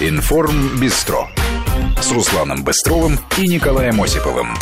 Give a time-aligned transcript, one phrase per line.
[0.00, 1.28] Информ Бистро
[2.00, 4.54] с Русланом Быстровым и Николаем Осиповым.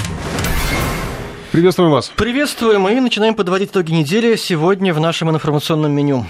[1.52, 2.10] Приветствуем вас.
[2.16, 6.24] Приветствуем и начинаем подводить итоги недели сегодня в нашем информационном меню.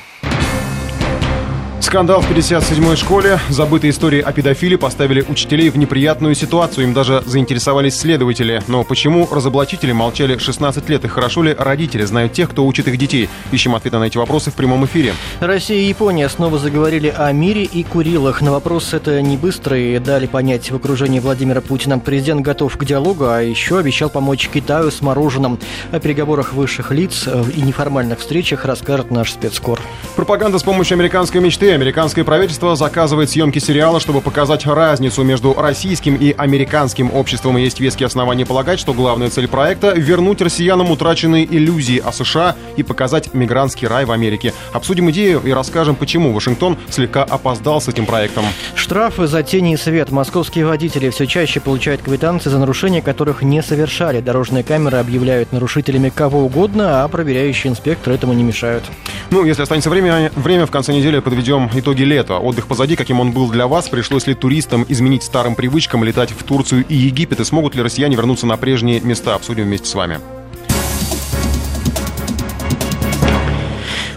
[1.79, 3.39] Скандал в 57-й школе.
[3.49, 6.85] Забытые истории о педофиле поставили учителей в неприятную ситуацию.
[6.85, 8.63] Им даже заинтересовались следователи.
[8.67, 11.05] Но почему разоблачители молчали 16 лет?
[11.05, 13.29] И хорошо ли родители знают тех, кто учит их детей?
[13.53, 15.13] Ищем ответы на эти вопросы в прямом эфире.
[15.39, 18.43] Россия и Япония снова заговорили о мире и Курилах.
[18.43, 21.99] На вопрос это не быстро и дали понять в окружении Владимира Путина.
[21.99, 25.59] Президент готов к диалогу, а еще обещал помочь Китаю с мороженым.
[25.93, 29.79] О переговорах высших лиц и неформальных встречах расскажет наш спецкор.
[30.17, 36.15] Пропаганда с помощью американской мечты Американское правительство заказывает съемки сериала, чтобы показать разницу между российским
[36.17, 37.57] и американским обществом.
[37.57, 42.83] Есть веские основания полагать, что главная цель проекта– вернуть россиянам утраченные иллюзии о США и
[42.83, 44.53] показать мигрантский рай в Америке.
[44.73, 48.45] Обсудим идею и расскажем, почему Вашингтон слегка опоздал с этим проектом.
[48.75, 50.11] Штрафы за тени и свет.
[50.11, 54.21] Московские водители все чаще получают квитанции за нарушения, которых не совершали.
[54.21, 58.85] Дорожные камеры объявляют нарушителями кого угодно, а проверяющие инспекторы этому не мешают.
[59.31, 62.39] Ну, если останется время, время в конце недели подведем итоги лета.
[62.39, 66.43] Отдых позади, каким он был для вас, пришлось ли туристам изменить старым привычкам, летать в
[66.45, 70.36] Турцию и Египет, и смогут ли россияне вернуться на прежние места, обсудим вместе с вами.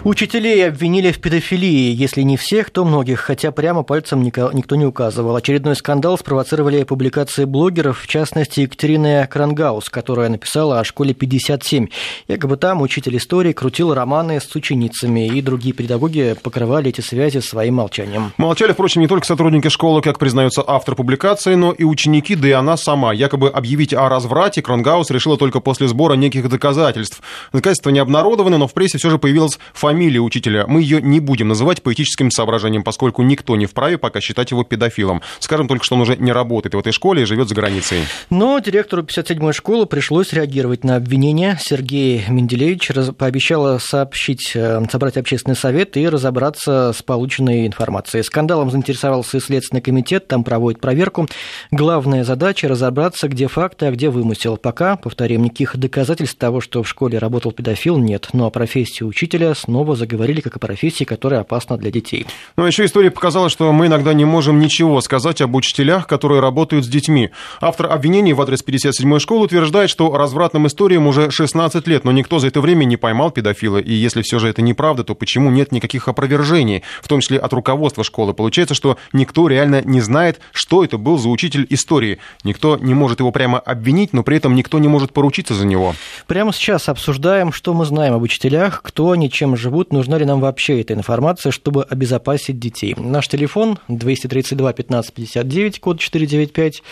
[0.02, 1.92] Учителей обвинили в педофилии.
[1.94, 5.36] Если не всех, то многих, хотя прямо пальцем никто не указывал.
[5.36, 11.88] Очередной скандал спровоцировали публикации блогеров, в частности, Екатерины Крангаус, которая написала о школе 57.
[12.28, 17.74] Якобы там учитель истории крутил романы с ученицами, и другие педагоги покрывали эти связи своим
[17.74, 18.32] молчанием.
[18.38, 22.52] Молчали, впрочем, не только сотрудники школы, как признается автор публикации, но и ученики, да и
[22.52, 23.12] она сама.
[23.12, 27.20] Якобы объявить о разврате Крангаус решила только после сбора неких доказательств.
[27.52, 30.66] Доказательства не обнародованы, но в прессе все же появилась фамилия фамилия учителя.
[30.68, 34.62] Мы ее не будем называть по этическим соображениям, поскольку никто не вправе пока считать его
[34.62, 35.20] педофилом.
[35.40, 38.02] Скажем только, что он уже не работает в этой школе и живет за границей.
[38.30, 41.58] Но директору 57-й школы пришлось реагировать на обвинения.
[41.60, 48.22] Сергей Менделевич пообещал сообщить, э, собрать общественный совет и разобраться с полученной информацией.
[48.22, 51.26] Скандалом заинтересовался и Следственный комитет, там проводит проверку.
[51.72, 54.56] Главная задача– разобраться, где факты, а где вымысел.
[54.56, 58.28] Пока, повторим, никаких доказательств того, что в школе работал педофил, нет.
[58.32, 62.26] Но о профессии учителя снова снова заговорили как о профессии, которая опасна для детей.
[62.58, 66.84] Но еще история показала, что мы иногда не можем ничего сказать об учителях, которые работают
[66.84, 67.30] с детьми.
[67.62, 72.38] Автор обвинений в адрес 57-й школы утверждает, что развратным историям уже 16 лет, но никто
[72.38, 73.78] за это время не поймал педофила.
[73.78, 77.50] И если все же это неправда, то почему нет никаких опровержений, в том числе от
[77.54, 78.34] руководства школы?
[78.34, 82.18] Получается, что никто реально не знает, что это был за учитель истории.
[82.44, 85.94] Никто не может его прямо обвинить, но при этом никто не может поручиться за него.
[86.26, 90.24] Прямо сейчас обсуждаем, что мы знаем об учителях, кто они чем живут живут, нужна ли
[90.24, 92.96] нам вообще эта информация, чтобы обезопасить детей.
[92.98, 96.82] Наш телефон 232 15 59, код 495.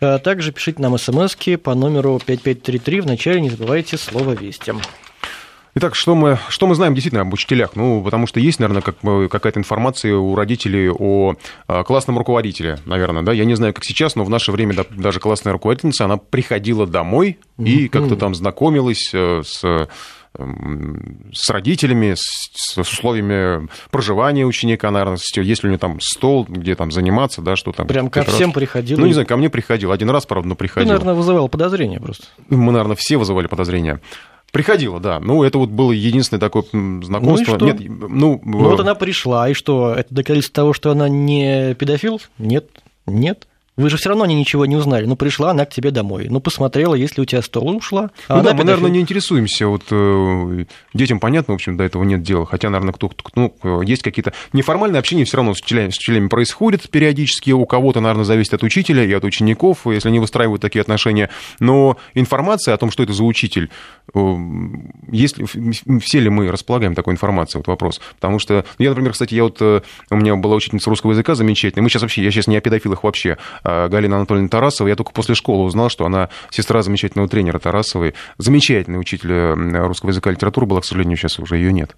[0.00, 3.00] А также пишите нам смс по номеру 5533.
[3.02, 4.72] Вначале не забывайте слово «Вести».
[5.76, 7.74] Итак, что мы, что мы знаем действительно об учителях?
[7.74, 8.96] Ну, потому что есть, наверное, как,
[9.28, 11.34] какая-то информация у родителей о
[11.66, 13.32] а, классном руководителе, наверное, да?
[13.32, 17.38] Я не знаю, как сейчас, но в наше время даже классная руководительница, она приходила домой
[17.58, 19.88] и как-то там знакомилась э, с
[20.36, 26.90] с родителями, с, условиями проживания ученика, наверное, есть ли у него там стол, где там
[26.90, 27.86] заниматься, да, что там.
[27.86, 28.54] Прям ко всем раз...
[28.54, 28.98] приходил?
[28.98, 29.92] Ну, не знаю, ко мне приходил.
[29.92, 30.88] Один раз, правда, но приходил.
[30.88, 32.26] Ты, наверное, вызывал подозрения просто.
[32.48, 34.00] Мы, наверное, все вызывали подозрения.
[34.50, 35.18] Приходила, да.
[35.20, 37.22] Ну, это вот было единственное такое знакомство.
[37.26, 37.66] Ну, и что?
[37.66, 39.94] Нет, ну, ну, вот она пришла, и что?
[39.94, 42.20] Это доказательство того, что она не педофил?
[42.38, 42.70] Нет,
[43.06, 43.48] нет.
[43.76, 45.04] Вы же все равно они ничего не узнали.
[45.04, 46.28] Ну, пришла она к тебе домой.
[46.30, 48.10] Ну, посмотрела, если у тебя стол, и ушла.
[48.28, 49.66] А ну да, мы, наверное, не интересуемся.
[49.66, 52.46] Вот э, детям понятно, в общем, до этого нет дела.
[52.46, 54.32] Хотя, наверное, кто, кто ну, есть какие-то...
[54.52, 57.50] Неформальные общения все равно с учителями, с учителями происходит периодически.
[57.50, 61.30] У кого-то, наверное, зависит от учителя и от учеников, если они выстраивают такие отношения.
[61.58, 63.70] Но информация о том, что это за учитель,
[64.14, 64.36] э,
[65.10, 65.36] есть,
[66.00, 67.58] все ли мы располагаем такой информацией?
[67.58, 68.00] Вот вопрос.
[68.14, 69.56] Потому что, я, например, кстати, я вот...
[69.60, 69.80] Э,
[70.10, 71.82] у меня была учительница русского языка замечательная.
[71.82, 72.22] Мы сейчас вообще...
[72.22, 74.88] Я сейчас не о педофилах вообще Галина Анатольевна Тарасова.
[74.88, 80.10] Я только после школы узнал, что она сестра замечательного тренера Тарасовой, замечательный учитель э, русского
[80.10, 81.96] языка и литературы была, к сожалению, сейчас уже ее нет.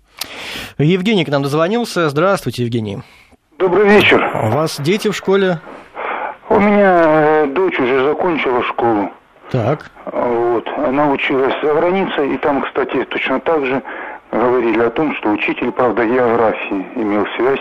[0.78, 2.08] Евгений к нам дозвонился.
[2.08, 2.98] Здравствуйте, Евгений.
[3.58, 4.30] Добрый вечер.
[4.44, 5.60] У вас дети в школе?
[6.48, 9.10] У меня э, дочь уже закончила школу.
[9.50, 9.90] Так.
[10.04, 10.69] Вот.
[10.76, 13.82] Она училась за границей, и там, кстати, точно так же
[14.30, 17.60] говорили о том, что учитель, правда, географии имел связь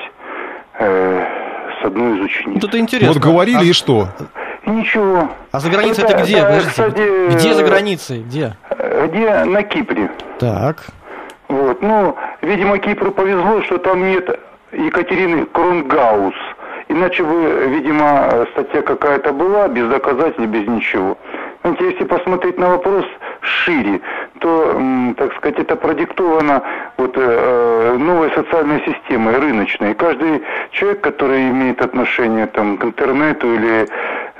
[0.80, 1.45] э,
[1.86, 2.62] с одной из учениц.
[2.62, 3.14] Вот это интересно.
[3.14, 3.64] Вот говорили а...
[3.64, 4.08] и что?
[4.66, 5.30] Ничего.
[5.52, 6.38] А за границей это, это где?
[6.38, 8.24] Это, кстати, где за границей?
[8.24, 8.56] Где?
[9.08, 9.44] Где?
[9.46, 10.10] На Кипре.
[10.40, 10.86] Так.
[11.48, 11.82] Вот.
[11.82, 14.40] Ну, видимо, Кипру повезло, что там нет
[14.72, 16.34] Екатерины Кронгаус.
[16.88, 21.18] Иначе бы, видимо, статья какая-то была, без доказательств, без ничего.
[21.64, 23.06] Знаете, если посмотреть на вопрос
[23.42, 24.02] шире,
[24.40, 26.62] то, так сказать, это продиктовано
[26.98, 29.94] вот, э, новой социальной системой, рыночной.
[29.94, 30.42] каждый
[30.72, 33.88] человек, который имеет отношение там, к интернету или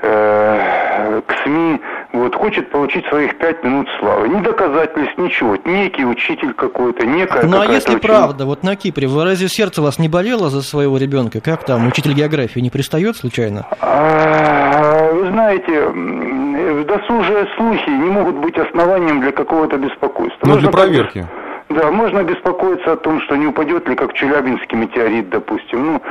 [0.02, 1.80] э, к СМИ,
[2.12, 4.28] вот, хочет получить своих пять минут славы.
[4.28, 5.56] Ни доказательств, ничего.
[5.64, 8.08] Некий учитель какой-то, некая Ну а если учитель...
[8.08, 11.40] правда, вот на Кипре, вы разве сердце вас не болело за своего ребенка?
[11.40, 13.66] Как там, учитель географии не пристает случайно?
[13.80, 15.72] А, вы знаете,
[16.84, 20.46] досужие слухи не могут быть основанием для какого-то беспокойства.
[20.46, 21.26] Ну, для проверки.
[21.68, 25.86] Да, можно беспокоиться о том, что не упадет ли, как Челябинский метеорит, допустим.
[25.86, 26.02] Ну,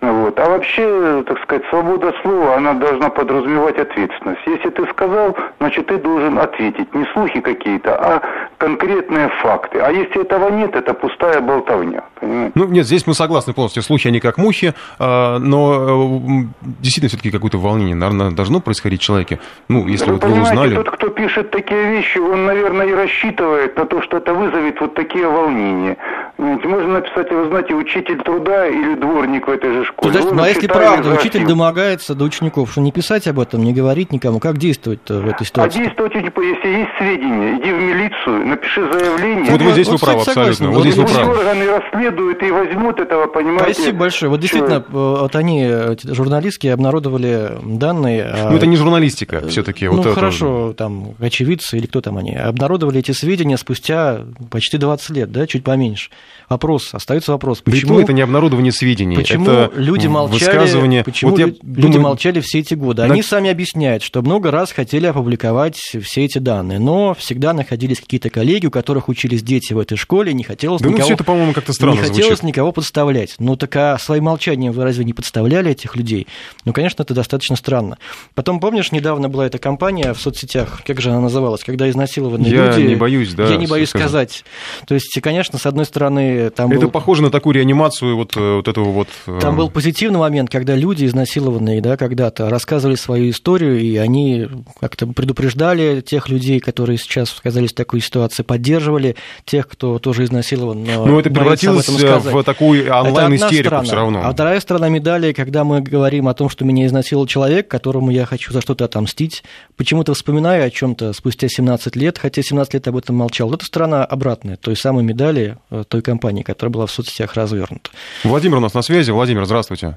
[0.00, 0.38] вот.
[0.38, 4.40] А вообще, так сказать, свобода слова, она должна подразумевать ответственность.
[4.46, 6.94] Если ты сказал, значит, ты должен ответить.
[6.94, 8.22] Не слухи какие-то, а
[8.56, 9.78] конкретные факты.
[9.78, 12.04] А если этого нет, это пустая болтовня.
[12.18, 12.52] Понимаете?
[12.54, 13.82] Ну, нет, здесь мы согласны полностью.
[13.82, 16.20] Слухи, они как мухи, а, но
[16.60, 19.38] действительно все-таки какое-то волнение, наверное, должно происходить в человеке.
[19.68, 20.76] Ну, если вы вот вы узнали...
[20.76, 24.94] тот, кто пишет такие вещи, он, наверное, и рассчитывает на то, что это вызовет вот
[24.94, 25.98] такие волнения.
[26.40, 30.08] Можно написать, вы знаете, учитель труда или дворник в этой же школе.
[30.10, 33.74] Подождите, ну а если правда, учитель домогается до учеников, что не писать об этом, не
[33.74, 35.80] говорить никому, как действовать в этой ситуации?
[35.80, 39.50] А действовать, типа, если есть сведения, иди в милицию, напиши заявление.
[39.52, 40.70] Вот вы здесь вот, вы правы, абсолютно.
[40.70, 41.30] Вот здесь вы правы.
[41.30, 43.74] органы расследуют и возьмут этого, понимаете?
[43.74, 44.30] Спасибо большое.
[44.30, 45.70] Вот действительно, э, вот они,
[46.04, 48.24] журналистки, обнародовали данные.
[48.24, 49.86] А ну, это не журналистика все-таки.
[49.88, 50.78] Ну, вот хорошо, это...
[50.78, 54.20] там, очевидцы или кто там они, обнародовали эти сведения спустя
[54.50, 56.10] почти 20 лет, да, чуть поменьше.
[56.48, 57.96] Вопрос, остается вопрос, почему...
[57.96, 62.00] Да это не обнародование сведений, почему это люди молчали, почему вот люди думаю...
[62.00, 63.02] молчали все эти годы?
[63.02, 63.26] Они на...
[63.26, 68.66] сами объясняют, что много раз хотели опубликовать все эти данные, но всегда находились какие-то коллеги,
[68.66, 71.00] у которых учились дети в этой школе, не хотелось да, никого...
[71.00, 72.42] Ну, все это, по-моему, как-то странно Не хотелось звучит.
[72.42, 73.36] никого подставлять.
[73.38, 76.26] Ну, так а своим молчанием вы разве не подставляли этих людей?
[76.64, 77.98] Ну, конечно, это достаточно странно.
[78.34, 82.66] Потом, помнишь, недавно была эта кампания в соцсетях, как же она называлась, когда изнасилованные я
[82.66, 82.80] люди...
[82.80, 83.46] Я не боюсь, да.
[83.46, 84.44] Я не боюсь сказать.
[84.86, 86.19] То есть, конечно, с одной стороны...
[86.54, 86.90] Там это был...
[86.90, 89.08] похоже на такую реанимацию вот, э, вот этого вот...
[89.26, 94.48] Э, там был позитивный момент, когда люди изнасилованные да, когда-то рассказывали свою историю, и они
[94.80, 100.84] как-то предупреждали тех людей, которые сейчас оказались в такой ситуации, поддерживали тех, кто тоже изнасилован.
[100.84, 104.22] Но ну, это превратилось в такую онлайн-истерику все равно.
[104.24, 108.26] А вторая сторона медали, когда мы говорим о том, что меня изнасиловал человек, которому я
[108.26, 109.42] хочу за что-то отомстить,
[109.76, 113.48] почему-то вспоминаю о чем-то спустя 17 лет, хотя 17 лет об этом молчал.
[113.48, 117.90] Вот эта сторона обратная, той самой медали э, той компании, которая была в соцсетях развернута.
[118.24, 119.12] Владимир у нас на связи.
[119.12, 119.96] Владимир, здравствуйте.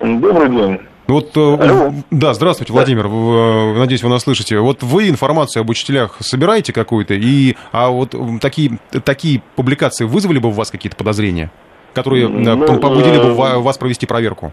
[0.00, 0.80] Добрый день.
[1.06, 1.92] Вот, э, Алло.
[2.10, 3.08] да, здравствуйте, Владимир.
[3.08, 3.78] Да.
[3.80, 4.58] Надеюсь, вы нас слышите.
[4.58, 10.48] Вот вы информацию об учителях собираете какую-то, и а вот такие, такие публикации вызвали бы
[10.48, 11.50] у вас какие-то подозрения,
[11.94, 14.52] которые ну, побудили бы э, вас провести проверку?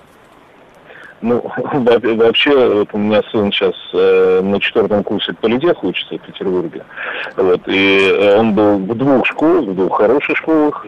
[1.22, 1.44] Ну,
[1.74, 6.84] вообще, вот у меня сын сейчас э, на четвертом курсе политеха учится в Петербурге.
[7.36, 10.86] Вот, и он был в двух школах, в двух хороших школах.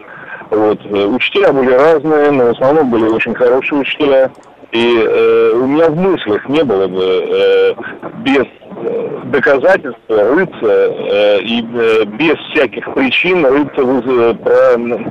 [0.50, 4.30] Вот, учителя были разные, но в основном были очень хорошие учителя.
[4.72, 7.74] И э, у меня в мыслях не было бы э,
[8.18, 8.46] без
[8.84, 15.10] э, доказательств рыться э, и э, без всяких причин рыться в, про э,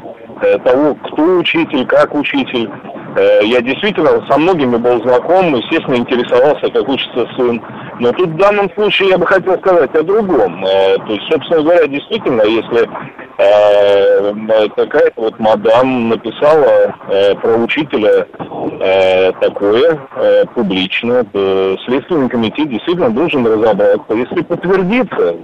[0.64, 2.70] того, кто учитель, как учитель.
[3.16, 7.62] Э, я действительно со многими был знаком, естественно, интересовался, как учится сын.
[8.00, 10.64] Но тут в данном случае я бы хотел сказать о другом.
[10.64, 12.90] Э, то есть, собственно говоря, действительно, если
[13.38, 16.96] э, какая-то вот мадам написала
[17.42, 18.28] про учителя
[19.40, 20.00] такое
[20.54, 24.14] публично, то Следственный комитет действительно должен разобраться.
[24.14, 25.36] Если подтвердится,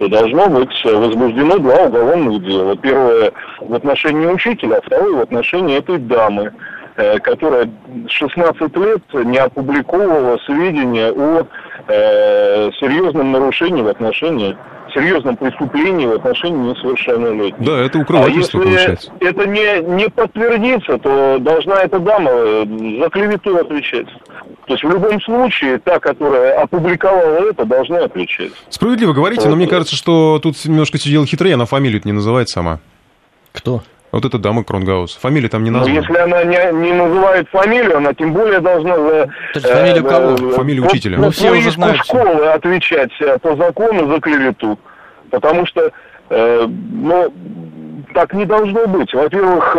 [0.00, 2.74] то должно быть возбуждено два уголовных дела.
[2.76, 6.52] Первое в отношении учителя, а второе в отношении этой дамы.
[6.96, 7.70] Э, которая
[8.08, 11.46] 16 лет не опубликовывала сведения о
[11.86, 14.56] э, серьезном нарушении в отношении
[14.92, 17.64] серьезном преступлении в отношении несовершеннолетних.
[17.64, 19.12] Да, это укрывательство а если получается.
[19.20, 24.08] это не, не подтвердится, то должна эта дама за клевету отвечать.
[24.70, 28.52] То есть в любом случае та, которая опубликовала это, должна отвечать.
[28.68, 29.50] Справедливо говорите, вот.
[29.50, 32.78] но мне кажется, что тут немножко сидел хитрее, она фамилию не называет сама.
[33.50, 33.82] Кто?
[34.12, 35.16] Вот эта дама Кронгаус.
[35.16, 35.92] Фамилия там не названа.
[35.92, 39.26] Но если она не, не называет фамилию, она тем более должна за...
[39.26, 40.30] То есть фамилию э, кого?
[40.34, 41.18] Э, фамилию учителя.
[41.18, 42.04] Ну, все уже знают.
[42.04, 44.78] школы отвечать э, по закону за клевету.
[45.32, 45.90] Потому что,
[46.28, 47.34] э, ну,
[48.14, 49.12] так не должно быть.
[49.12, 49.76] Во-первых,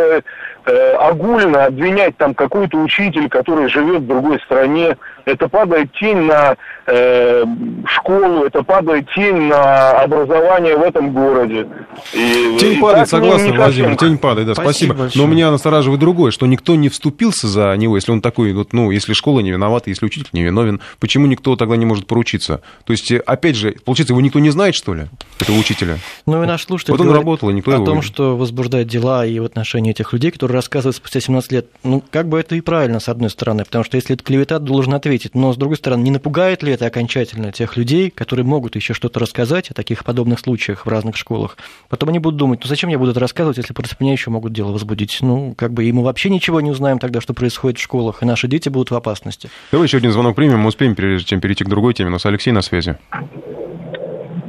[0.66, 6.56] э, огульно обвинять там какой-то учитель, который живет в другой стране, это падает тень на
[6.92, 7.46] э,
[7.86, 11.68] школу, это падает тень на образование в этом городе.
[12.14, 14.94] И, тень и падает, согласен, Владимир, тень падает, да, спасибо.
[14.94, 15.24] спасибо.
[15.24, 18.92] Но меня настораживает другое, что никто не вступился за него, если он такой, вот, ну,
[18.92, 22.62] если школа не виновата, если учитель не виновен, почему никто тогда не может поручиться?
[22.86, 25.06] То есть, опять же, получается, его никто не знает, что ли,
[25.40, 25.98] этого учителя?
[26.26, 27.86] Ну, и наш слушатель вот он работал, и никто о его...
[27.86, 32.04] том, что возбуждает дела и в отношении этих людей, которые рассказывают спустя 17 лет, ну,
[32.12, 35.36] как бы это и правильно, с одной стороны, потому что если это клевета, должен ответить,
[35.36, 39.20] но, с другой стороны, не напугает ли это окончательно тех людей, которые могут еще что-то
[39.20, 41.58] рассказать о таких подобных случаях в разных школах?
[41.90, 44.54] Потом они будут думать, ну, зачем я буду это рассказывать, если против меня еще могут
[44.54, 45.18] дело возбудить?
[45.22, 48.26] Ну, как бы и мы вообще ничего не узнаем тогда, что происходит в школах, и
[48.26, 49.50] наши дети будут в опасности.
[49.72, 52.10] Давай еще один звонок примем, мы успеем, прежде чем перейти к другой теме.
[52.10, 52.98] У нас Алексей на связи.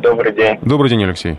[0.03, 0.59] Добрый день.
[0.63, 1.39] Добрый день, Алексей.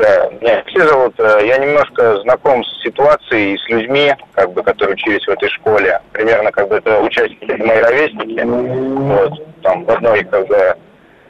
[0.00, 1.14] Да, меня все зовут.
[1.18, 6.00] Э, я немножко знаком с ситуацией, с людьми, как бы, которые учились в этой школе.
[6.12, 8.40] Примерно как бы это участники мои ровесники.
[8.40, 10.74] Вот, там в одной как бы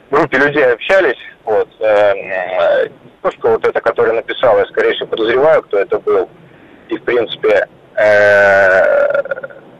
[0.09, 1.19] группе людей общались.
[1.43, 1.67] Вот.
[1.81, 2.87] Э, э,
[3.21, 6.29] девушка вот эта, которая написала, я скорее всего подозреваю, кто это был.
[6.87, 7.67] И в принципе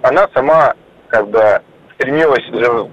[0.03, 0.73] она сама
[1.07, 1.61] как бы
[1.95, 2.43] стремилась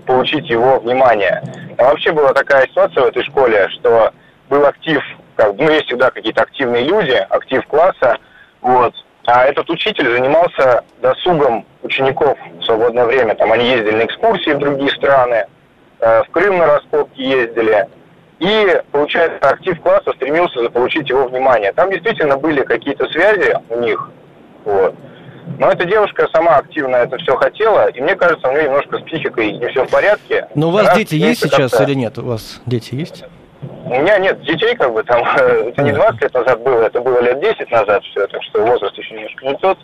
[0.06, 1.42] получить его внимание.
[1.76, 4.12] А вообще была такая ситуация в этой школе, что
[4.48, 5.02] был актив
[5.38, 8.18] как, ну, есть всегда какие-то активные люди, актив класса,
[8.61, 8.92] вот.
[9.25, 13.37] А этот учитель занимался досугом учеников в свободное время.
[13.37, 15.47] Там они ездили на экскурсии в другие страны,
[16.00, 17.87] э, в Крым на раскопки ездили.
[18.40, 21.73] И, получается, актив класса стремился заполучить его внимание.
[21.73, 24.11] Там действительно были какие-то связи у них.
[24.64, 24.95] Вот.
[25.59, 29.02] Но эта девушка сама активно это все хотела, и мне кажется, у нее немножко с
[29.02, 30.49] психикой не все в порядке.
[30.57, 32.18] Но у вас Раз дети есть сейчас или нет?
[32.18, 33.25] У вас дети есть?
[33.85, 37.20] У меня нет детей, как бы там, это не 20 лет назад было, это было
[37.20, 39.78] лет 10 назад все, так что возраст еще немножко не тот.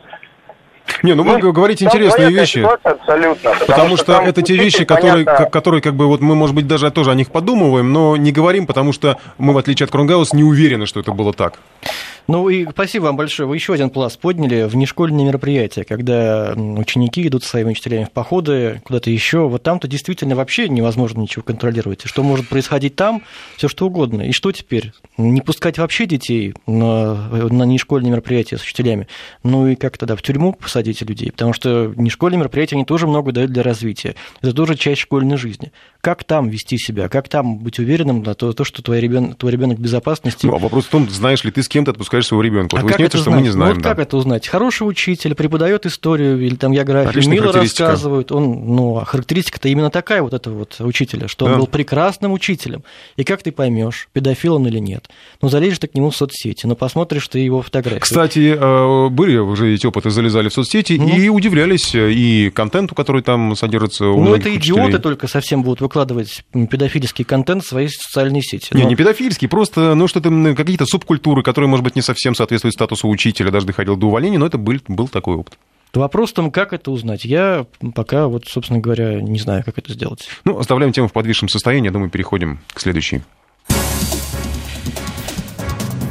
[1.02, 2.66] Не, ну вы ну, говорите интересные вещи.
[2.82, 3.50] Абсолютно.
[3.50, 5.46] Потому, потому что, что это те вещи, которые, понятно...
[5.46, 8.66] которые, как бы, вот мы, может быть, даже тоже о них подумываем, но не говорим,
[8.66, 11.58] потому что мы, в отличие от Кронгаус, не уверены, что это было так.
[12.26, 13.48] Ну и спасибо вам большое.
[13.48, 14.64] Вы еще один пласт подняли.
[14.64, 19.48] Внешкольные мероприятия, когда ученики идут со своими учителями в походы куда-то еще.
[19.48, 22.02] Вот там-то действительно вообще невозможно ничего контролировать.
[22.04, 23.22] Что может происходить там,
[23.56, 24.22] все что угодно.
[24.22, 24.92] И что теперь?
[25.18, 29.06] Не пускать вообще детей на, на нешкольные мероприятия с учителями.
[29.42, 31.30] Ну и как тогда в тюрьму посадить людей?
[31.30, 34.14] Потому что нешкольные мероприятия, они тоже много дают для развития.
[34.40, 35.72] Это тоже часть школьной жизни.
[36.04, 37.08] Как там вести себя?
[37.08, 40.44] Как там быть уверенным на то, то что твой ребенок, твой ребенок в безопасности?
[40.44, 42.74] Ну, а вопрос в том, знаешь ли ты с кем-то отпускаешь скажешь своего ребенка.
[42.74, 43.70] Вот а выясняется, что мы не знаем.
[43.70, 43.90] Ну, вот да.
[43.90, 44.46] как это узнать?
[44.46, 48.30] Хороший учитель преподает историю или там географию, мило рассказывают.
[48.32, 51.52] Он, ну, а характеристика-то именно такая вот этого вот учителя, что да.
[51.52, 52.84] он был прекрасным учителем.
[53.16, 55.08] И как ты поймешь, педофил он или нет?
[55.42, 58.00] Ну, залезешь ты к нему в соцсети, ну, посмотришь ты его фотографии.
[58.00, 61.08] Кстати, э, были уже эти опыты, залезали в соцсети ну.
[61.08, 65.02] и удивлялись э, и контенту, который там содержится у Ну, это идиоты учителей.
[65.02, 68.68] только совсем будут выкладывать педофильский контент в свои социальные сети.
[68.74, 68.88] Не, Но...
[68.88, 73.52] не педофильский, просто, ну, что-то, какие-то субкультуры, которые, может быть, не совсем соответствует статусу учителя,
[73.52, 75.56] даже доходил до увольнения, но это был, был такой опыт.
[75.94, 77.24] Вопрос в том, как это узнать.
[77.24, 80.28] Я пока, вот, собственно говоря, не знаю, как это сделать.
[80.44, 81.86] Ну, оставляем тему в подвисшем состоянии.
[81.86, 83.22] Я думаю, переходим к следующей.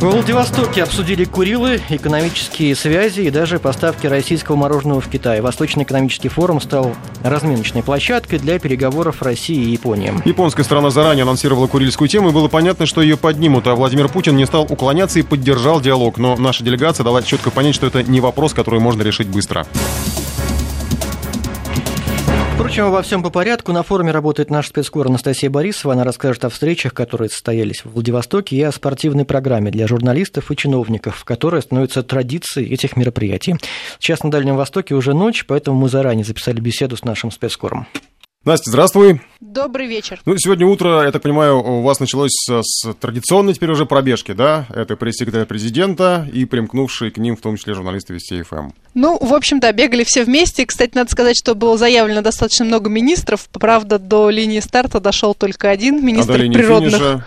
[0.04, 5.40] В Владивостоке обсудили Курилы, экономические связи и даже поставки российского мороженого в Китай.
[5.40, 6.94] Восточный экономический форум стал
[7.24, 10.12] разменочной площадкой для переговоров России и Японии.
[10.26, 14.36] Японская страна заранее анонсировала Курильскую тему, и было понятно, что ее поднимут, а Владимир Путин
[14.36, 16.18] не стал уклоняться и поддержал диалог.
[16.18, 19.66] Но наша делегация дала четко понять, что это не вопрос, который можно решить быстро.
[22.64, 23.74] Впрочем, во всем по порядку.
[23.74, 25.96] На форуме работает наш спецкор Анастасия Борисова.
[25.96, 30.56] Она расскажет о встречах, которые состоялись в Владивостоке, и о спортивной программе для журналистов и
[30.56, 33.58] чиновников, которая становится традицией этих мероприятий.
[34.00, 37.86] Сейчас на Дальнем Востоке уже ночь, поэтому мы заранее записали беседу с нашим спецкором.
[38.46, 39.22] Настя, здравствуй.
[39.40, 40.20] Добрый вечер.
[40.26, 44.66] Ну, сегодня утро, я так понимаю, у вас началось с традиционной теперь уже пробежки, да?
[44.70, 48.56] Это пресс-секретарь президента и примкнувшие к ним, в том числе, журналисты Вести ФМ.
[48.56, 48.74] Эм.
[48.96, 50.66] Ну, в общем-да, бегали все вместе.
[50.66, 53.48] Кстати, надо сказать, что было заявлено достаточно много министров.
[53.50, 56.92] Правда, до линии старта дошел только один министр а до линии природных...
[56.96, 57.26] Финиша...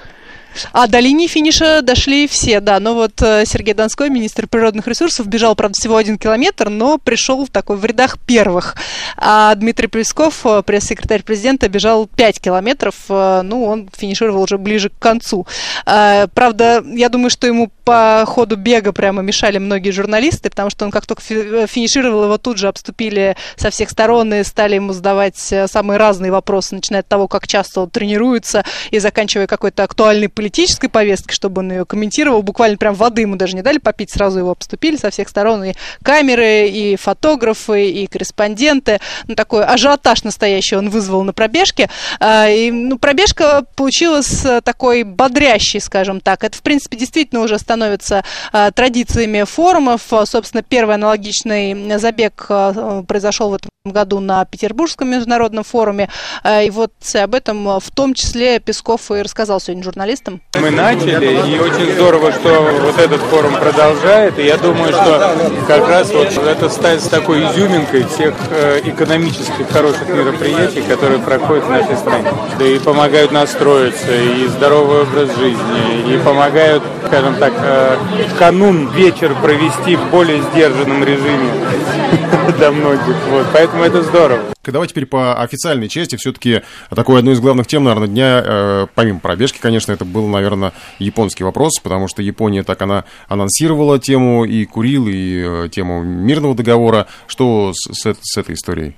[0.72, 2.80] А до линии финиша дошли все, да.
[2.80, 7.46] Но вот э, Сергей Донской, министр природных ресурсов, бежал, правда, всего один километр, но пришел
[7.46, 8.76] такой в рядах первых.
[9.16, 12.94] А Дмитрий Плесков, э, пресс-секретарь президента, бежал 5 километров.
[13.08, 15.46] Э, ну, он финишировал уже ближе к концу.
[15.84, 20.90] Правда, я думаю, что ему по ходу бега прямо мешали многие журналисты, потому что он
[20.90, 25.98] как только финишировал, его тут же обступили со всех сторон и стали ему задавать самые
[25.98, 30.86] разные вопросы, начиная от того, как часто он тренируется и заканчивая какой-то актуальной политикой политической
[30.86, 32.40] повестки, чтобы он ее комментировал.
[32.40, 35.64] Буквально прям воды ему даже не дали попить, сразу его обступили со всех сторон.
[35.64, 35.74] И
[36.04, 39.00] камеры, и фотографы, и корреспонденты.
[39.26, 41.90] Ну, такой ажиотаж настоящий он вызвал на пробежке.
[42.20, 46.44] А, и, ну, пробежка получилась такой бодрящей, скажем так.
[46.44, 48.22] Это, в принципе, действительно уже становится
[48.52, 50.02] а, традициями форумов.
[50.26, 56.08] Собственно, первый аналогичный забег а, произошел в этом году на Петербургском международном форуме.
[56.44, 60.40] И вот об этом в том числе Песков и рассказал сегодня журналистам.
[60.54, 64.38] Мы начали, и очень здорово, что вот этот форум продолжает.
[64.38, 70.08] И я думаю, что как раз вот это станет такой изюминкой всех э, экономических хороших
[70.08, 72.30] мероприятий, которые проходят в нашей стране.
[72.58, 77.96] Да и помогают настроиться, и здоровый образ жизни, и помогают, скажем так, э,
[78.38, 81.50] канун вечер провести в более сдержанном режиме
[82.58, 83.16] для многих.
[83.30, 83.46] Вот.
[83.52, 84.42] Поэтому это здорово.
[84.64, 86.16] Давай теперь по официальной части.
[86.16, 90.72] Все-таки такой одной из главных тем, наверное, дня, э, помимо пробежки, конечно, это был, наверное,
[90.98, 97.06] японский вопрос, потому что Япония так она анонсировала тему и Курил, и тему мирного договора.
[97.26, 98.96] Что с, с, с этой историей?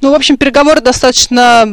[0.00, 1.64] Ну, в общем, переговоры достаточно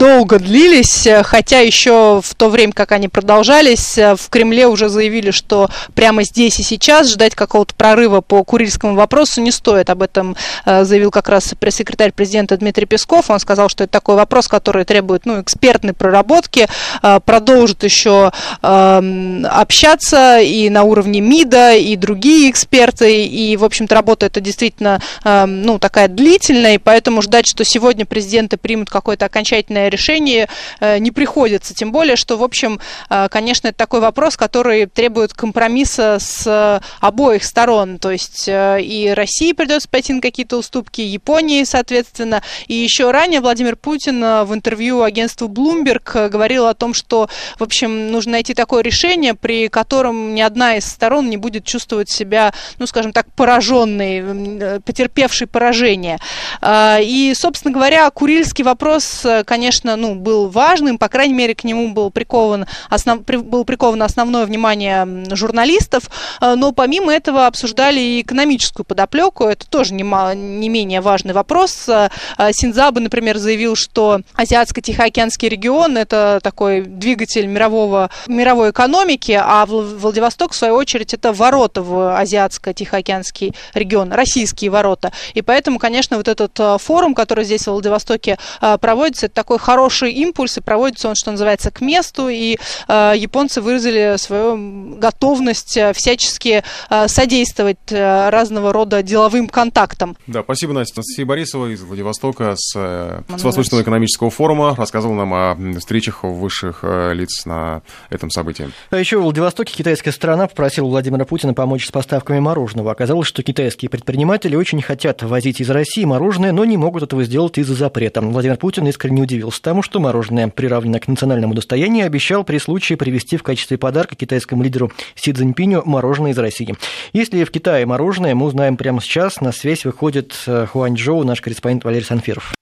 [0.00, 5.68] долго длились, хотя еще в то время, как они продолжались, в Кремле уже заявили, что
[5.94, 9.90] прямо здесь и сейчас ждать какого-то прорыва по курильскому вопросу не стоит.
[9.90, 13.28] Об этом э, заявил как раз пресс-секретарь президента Дмитрий Песков.
[13.28, 16.66] Он сказал, что это такой вопрос, который требует ну, экспертной проработки,
[17.02, 18.32] э, продолжит еще
[18.62, 25.02] эм, общаться и на уровне МИДа, и другие эксперты, и, в общем-то, работа это действительно
[25.24, 30.48] эм, ну, такая длительная, и поэтому ждать, что сегодня президенты примут какое-то окончательное решение
[30.80, 31.74] э, не приходится.
[31.74, 37.44] Тем более, что, в общем, э, конечно, это такой вопрос, который требует компромисса с обоих
[37.44, 37.98] сторон.
[37.98, 42.42] То есть э, и России придется пойти на какие-то уступки, Японии, соответственно.
[42.66, 47.28] И еще ранее Владимир Путин в интервью агентству Bloomberg говорил о том, что,
[47.60, 52.10] в общем, нужно найти такое решение, при котором ни одна из сторон не будет чувствовать
[52.10, 56.18] себя, ну, скажем так, пораженной, потерпевшей поражение.
[56.62, 61.92] И, собственно говоря, Курильский вопрос, конечно, конечно, ну, был важным, по крайней мере, к нему
[61.92, 66.04] был прикован, основ, был приковано основное внимание журналистов,
[66.40, 71.88] э, но помимо этого обсуждали и экономическую подоплеку, это тоже не, не менее важный вопрос.
[71.88, 72.08] Э,
[72.38, 80.52] э, Синзабы, например, заявил, что Азиатско-Тихоокеанский регион– это такой двигатель мирового, мировой экономики, а Владивосток,
[80.52, 85.12] в свою очередь, это ворота в Азиатско-Тихоокеанский регион, российские ворота.
[85.34, 88.38] И поэтому, конечно, вот этот форум, который здесь в Владивостоке
[88.80, 93.60] проводится, это такой хороший импульс, и проводится он, что называется, к месту, и э, японцы
[93.60, 96.62] выразили свою готовность э, всячески
[97.06, 100.16] содействовать разного рода деловым контактам.
[100.26, 101.00] Да, спасибо, Настя.
[101.00, 106.80] Анастасия Борисова из Владивостока с, э, с Восточного экономического форума рассказывала нам о встречах высших
[106.82, 108.70] э, лиц на этом событии.
[108.90, 112.92] А еще в Владивостоке китайская сторона попросила Владимира Путина помочь с поставками мороженого.
[112.92, 117.58] Оказалось, что китайские предприниматели очень хотят возить из России мороженое, но не могут этого сделать
[117.58, 118.20] из-за запрета.
[118.20, 123.36] Владимир Путин искренне удивился тому, что мороженое, приравнено к национальному достоянию, обещал при случае привезти
[123.36, 126.74] в качестве подарка китайскому лидеру Си Цзиньпиню мороженое из России.
[127.12, 129.40] Если в Китае мороженое, мы узнаем прямо сейчас.
[129.40, 132.54] На связь выходит э, Хуанчжоу, наш корреспондент Валерий Санфиров.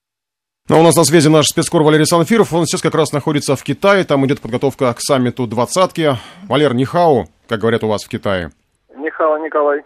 [0.68, 2.53] Но ну, у нас на связи наш спецкор Валерий Санфиров.
[2.53, 4.05] Он сейчас как раз находится в Китае.
[4.05, 6.18] Там идет подготовка к саммиту двадцатки.
[6.46, 8.51] Валер, нихау, как говорят у вас в Китае.
[8.99, 9.83] Нихао, Николай.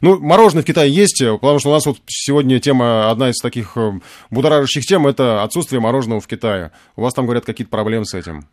[0.00, 3.76] Ну, мороженое в Китае есть, потому что у нас вот сегодня тема, одна из таких
[3.76, 3.92] э,
[4.30, 6.72] будоражащих тем, это отсутствие мороженого в Китае.
[6.96, 8.46] У вас там, говорят, какие-то проблемы с этим?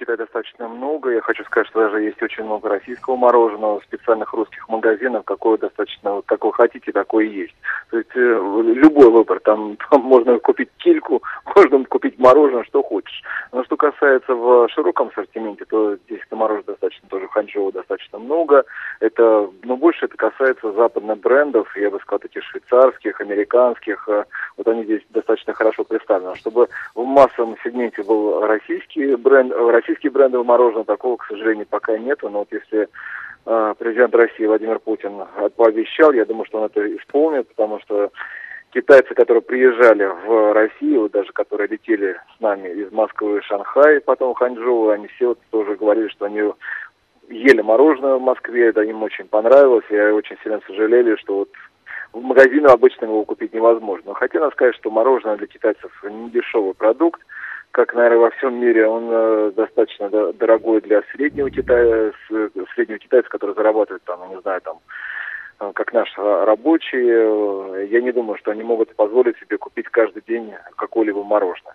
[0.00, 1.10] Китае достаточно много.
[1.10, 5.24] Я хочу сказать, что даже есть очень много российского мороженого специальных русских магазинах.
[5.26, 7.54] Какое достаточно, какое хотите, такое есть.
[7.90, 9.40] То есть э, любой выбор.
[9.40, 11.22] Там, там можно купить кильку,
[11.54, 13.22] можно купить мороженое, что хочешь.
[13.52, 18.64] Но что касается в широком ассортименте, то здесь это мороженое достаточно тоже ханчжоу достаточно много.
[19.00, 24.08] Это, но больше это касается западных брендов, я бы сказал, таких швейцарских, американских.
[24.08, 24.24] Э,
[24.56, 26.36] вот они здесь достаточно хорошо представлены.
[26.36, 29.52] Чтобы в массовом сегменте был российский бренд, бренд,
[29.90, 32.28] российские бренды мороженого такого, к сожалению, пока нету.
[32.28, 32.88] Но вот если
[33.46, 35.12] э, президент России Владимир Путин
[35.56, 38.10] пообещал, я думаю, что он это исполнит, потому что
[38.72, 44.34] китайцы, которые приезжали в Россию, даже которые летели с нами из Москвы в Шанхай, потом
[44.34, 46.42] Ханчжоу, они все вот тоже говорили, что они
[47.28, 51.48] ели мороженое в Москве, это им очень понравилось, и очень сильно сожалели, что вот
[52.12, 54.14] в магазине обычно его купить невозможно.
[54.14, 57.20] Хотя надо сказать, что мороженое для китайцев не дешевый продукт,
[57.72, 62.12] как, наверное, во всем мире, он э, достаточно дорогой для среднего китая,
[62.74, 64.80] среднего китайца, который зарабатывает там, не знаю, там,
[65.60, 67.88] э, как наши рабочие.
[67.88, 71.74] Я не думаю, что они могут позволить себе купить каждый день какое-либо мороженое.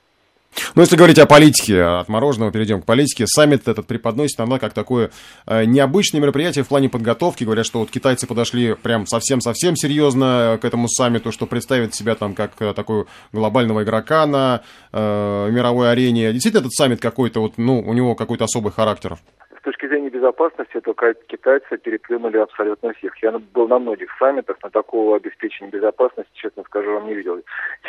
[0.76, 4.74] Ну, если говорить о политике, от мороженого перейдем к политике, саммит этот преподносит она как
[4.74, 5.12] такое
[5.46, 7.44] э, необычное мероприятие в плане подготовки.
[7.44, 12.34] Говорят, что вот китайцы подошли прям совсем-совсем серьезно к этому саммиту, что представит себя там
[12.34, 16.32] как э, такой глобального игрока на э, мировой арене.
[16.32, 19.18] Действительно, этот саммит какой-то, вот, ну, у него какой-то особый характер?
[20.16, 20.94] Безопасности, то
[21.28, 23.16] китайцы переплюнули абсолютно всех.
[23.22, 27.42] Я был на многих саммитах, но такого обеспечения безопасности, честно скажу, вам не видел.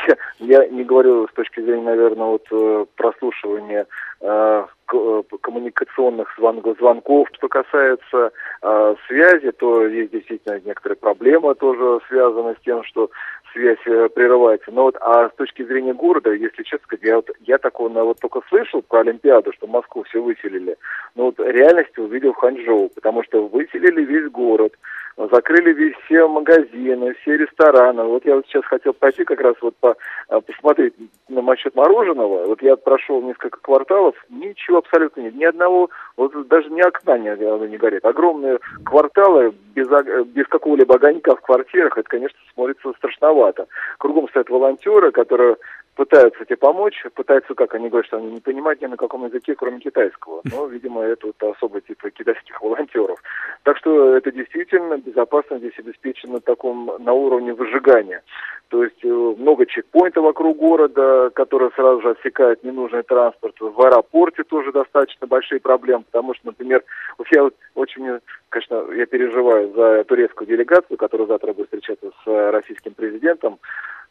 [0.06, 0.16] Я,
[0.62, 3.86] я не говорю с точки зрения, наверное, вот э, прослушивания
[4.20, 7.28] э, э, коммуникационных звонков, звонков.
[7.32, 13.10] Что касается э, связи, то есть действительно некоторые проблемы тоже связаны с тем, что
[13.56, 14.70] связь э, прерывается.
[14.70, 18.04] Но вот, а с точки зрения города, если честно сказать, я, вот, я такого ну,
[18.04, 20.76] вот только слышал про Олимпиаду, что Москву все выселили.
[21.14, 24.74] Но вот реальность увидел Ханчжоу, потому что выселили весь город,
[25.16, 28.04] закрыли все магазины, все рестораны.
[28.04, 29.96] Вот я вот сейчас хотел пойти как раз вот по,
[30.28, 30.94] а, посмотреть
[31.28, 32.46] на насчет мороженого.
[32.46, 37.34] Вот я прошел несколько кварталов, ничего абсолютно нет, ни одного, вот даже ни окна не,
[37.68, 38.04] не горит.
[38.04, 39.88] Огромные кварталы без,
[40.26, 43.66] без какого-либо огонька в квартирах, это, конечно, смотрится страшновато.
[43.98, 45.56] Кругом стоят волонтеры, которые
[45.96, 49.54] пытаются тебе помочь, пытаются, как они говорят, что они не понимают ни на каком языке,
[49.54, 50.42] кроме китайского.
[50.44, 53.18] Но, видимо, это вот особый тип китайских волонтеров.
[53.64, 58.22] Так что это действительно безопасность здесь обеспечена на таком, на уровне выжигания.
[58.68, 63.54] То есть э, много чекпоинтов вокруг города, которые сразу же отсекают ненужный транспорт.
[63.60, 66.82] В аэропорте тоже достаточно большие проблемы, потому что, например,
[67.16, 72.50] вот я вот очень, конечно, я переживаю за турецкую делегацию, которая завтра будет встречаться с
[72.50, 73.58] российским президентом.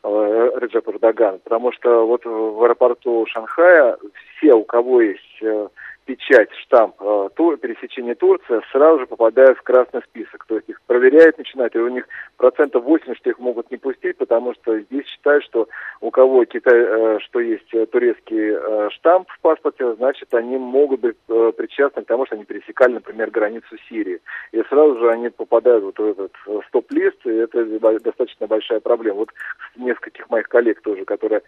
[0.07, 3.97] Э, Реджеп Эрдоган, потому что вот в аэропорту Шанхая
[4.37, 5.67] все, у кого есть э,
[6.05, 10.45] печать, штамп э, тур, пересечения Турции, сразу же попадают в красный список.
[10.45, 14.17] То есть их проверяют, начинают, и у них процентов 80 что их могут не пустить,
[14.17, 15.67] потому что здесь считают, что
[16.01, 21.01] у кого Китай, э, что есть э, турецкий э, штамп в паспорте, значит, они могут
[21.01, 21.17] быть
[21.57, 24.21] причастны к тому, что они пересекали, например, границу Сирии.
[24.51, 26.31] И сразу же они попадают вот в этот
[26.67, 27.65] стоп-лист, и это
[27.99, 29.19] достаточно большая проблема.
[29.19, 29.29] Вот
[29.75, 31.41] нескольких моих коллег тоже, которые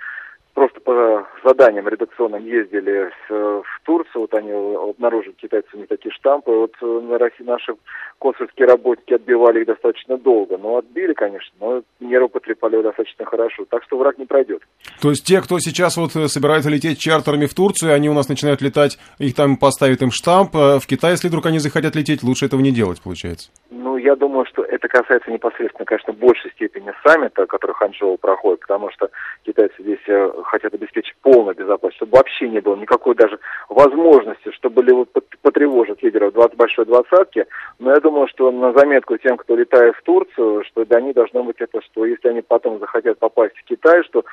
[0.57, 6.49] просто по заданиям редакционным ездили в, в Турцию, вот они обнаружили китайцы не такие штампы,
[6.49, 7.75] вот э, на России наши
[8.17, 13.83] консульские работники отбивали их достаточно долго, но отбили, конечно, но нервы потрепали достаточно хорошо, так
[13.83, 14.63] что враг не пройдет.
[14.99, 18.27] То есть те, кто сейчас вот э, собирается лететь чартерами в Турцию, они у нас
[18.27, 22.23] начинают летать, их там поставят им штамп, а в Китай, если вдруг они захотят лететь,
[22.23, 23.51] лучше этого не делать, получается?
[23.69, 28.61] Ну, я думаю, что это касается непосредственно, конечно, в большей степени саммита, который Ханчжоу проходит,
[28.61, 29.09] потому что
[29.45, 29.99] китайцы здесь
[30.47, 35.09] хотят обеспечить полную безопасность, чтобы вообще не было никакой даже возможности, чтобы вот
[35.41, 37.45] потревожить лидеров 20 большой двадцатки.
[37.79, 41.43] Но я думаю, что на заметку тем, кто летает в Турцию, что для них должно
[41.43, 44.25] быть это, что если они потом захотят попасть в Китай, что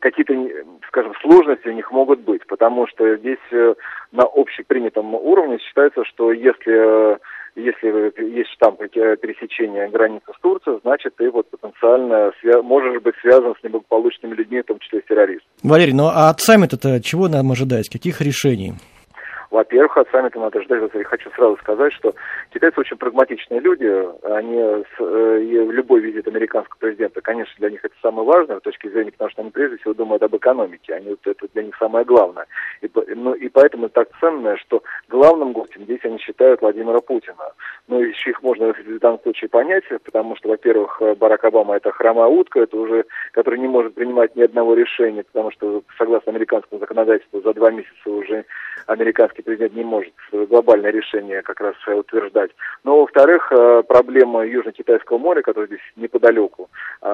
[0.00, 0.34] какие-то,
[0.88, 3.74] скажем, сложности у них могут быть, потому что здесь э,
[4.12, 7.16] на общепринятом уровне считается, что если э,
[7.56, 13.54] если есть штамп пересечения границы с Турцией, значит, ты вот потенциально свя- можешь быть связан
[13.58, 15.48] с неблагополучными людьми, в том числе с террористами.
[15.62, 17.88] Валерий, ну а от саммита-то чего нам ожидать?
[17.88, 18.74] Каких решений?
[19.54, 22.12] Во-первых, от саммита надо ждать, я хочу сразу сказать, что
[22.52, 23.86] китайцы очень прагматичные люди,
[24.24, 25.38] они с, э,
[25.70, 29.42] любой визит американского президента, конечно, для них это самое важное, с точки зрения, потому что
[29.42, 32.46] они прежде всего думают об экономике, они, это для них самое главное.
[32.80, 37.52] И, ну, и поэтому так ценно, что главным гостем здесь они считают Владимира Путина.
[37.86, 42.26] Ну, еще их можно в данном случае понять, потому что, во-первых, Барак Обама это хромая
[42.26, 47.40] утка, это уже, который не может принимать ни одного решения, потому что, согласно американскому законодательству,
[47.40, 48.44] за два месяца уже
[48.88, 52.50] американский президент не может глобальное решение как раз утверждать.
[52.82, 56.68] Но, во-вторых, э, проблема Южно-Китайского моря, которая здесь неподалеку,
[57.02, 57.08] э,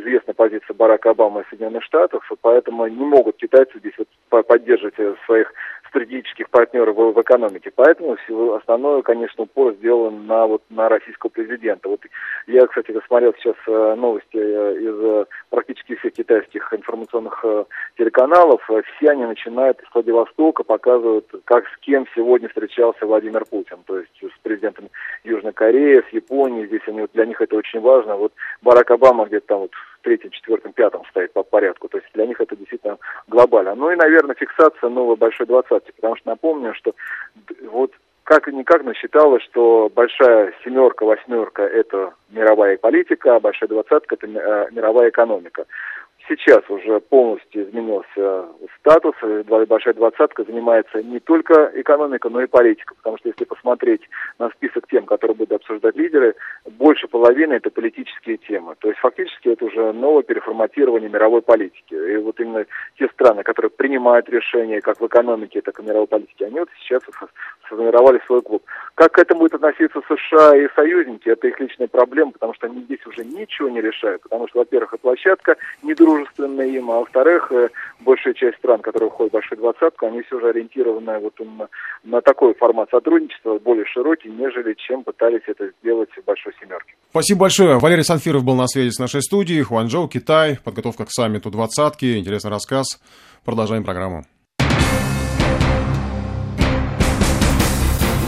[0.00, 3.94] известна позиция Барака Обамы и Соединенных Штатов, поэтому не могут китайцы здесь
[4.28, 4.94] поддерживать
[5.26, 5.52] своих
[5.88, 7.70] стратегических партнеров в, экономике.
[7.74, 8.16] Поэтому
[8.56, 11.88] основной, конечно, упор сделан на, вот, на российского президента.
[11.88, 12.00] Вот
[12.46, 17.44] я, кстати, смотрел сейчас новости из практически всех китайских информационных
[17.96, 18.62] телеканалов.
[18.96, 23.78] Все они начинают из Владивостока, показывают, как с кем сегодня встречался Владимир Путин.
[23.86, 24.88] То есть с президентом
[25.24, 26.66] Южной Кореи, с Японией.
[26.66, 28.16] Здесь они, для них это очень важно.
[28.16, 29.70] Вот Барак Обама где-то там вот
[30.06, 31.88] третьем, четвертом, пятом стоит по порядку.
[31.88, 33.74] То есть для них это действительно глобально.
[33.74, 35.90] Ну и, наверное, фиксация новой большой двадцатки.
[35.96, 36.94] Потому что напомню, что
[37.64, 37.90] вот
[38.22, 44.26] как никак, но считалось, что большая семерка, восьмерка– это мировая политика, а большая двадцатка– это
[44.26, 45.64] э, мировая экономика.
[46.28, 48.46] Сейчас уже полностью изменился
[48.78, 49.14] статус.
[49.68, 52.96] Большая двадцатка занимается не только экономикой, но и политикой.
[52.96, 54.02] Потому что если посмотреть
[54.38, 56.34] на список тем, которые будут обсуждать лидеры,
[56.64, 58.74] больше половины это политические темы.
[58.78, 61.94] То есть фактически это уже новое переформатирование мировой политики.
[61.94, 62.66] И вот именно
[62.98, 66.68] те страны, которые принимают решения как в экономике, так и в мировой политике, они вот
[66.80, 67.02] сейчас
[67.66, 68.62] сформировали свой клуб.
[68.94, 72.82] Как к этому будет относиться США и союзники, это их личная проблема, потому что они
[72.82, 74.22] здесь уже ничего не решают.
[74.22, 75.56] Потому что, во-первых, и площадка
[76.16, 77.68] недружественная им, а во-вторых, э,
[78.00, 81.68] большая часть стран, которые входят в большую двадцатку, они все же ориентированы вот на,
[82.04, 86.94] на такой формат сотрудничества, более широкий, нежели чем пытались это сделать в большой семерке.
[87.10, 87.78] Спасибо большое.
[87.78, 89.62] Валерий Санфиров был на связи с нашей студией.
[89.62, 92.18] Хуанчжоу, Китай, подготовка к саммиту двадцатки.
[92.18, 93.00] Интересный рассказ.
[93.44, 94.24] Продолжаем программу.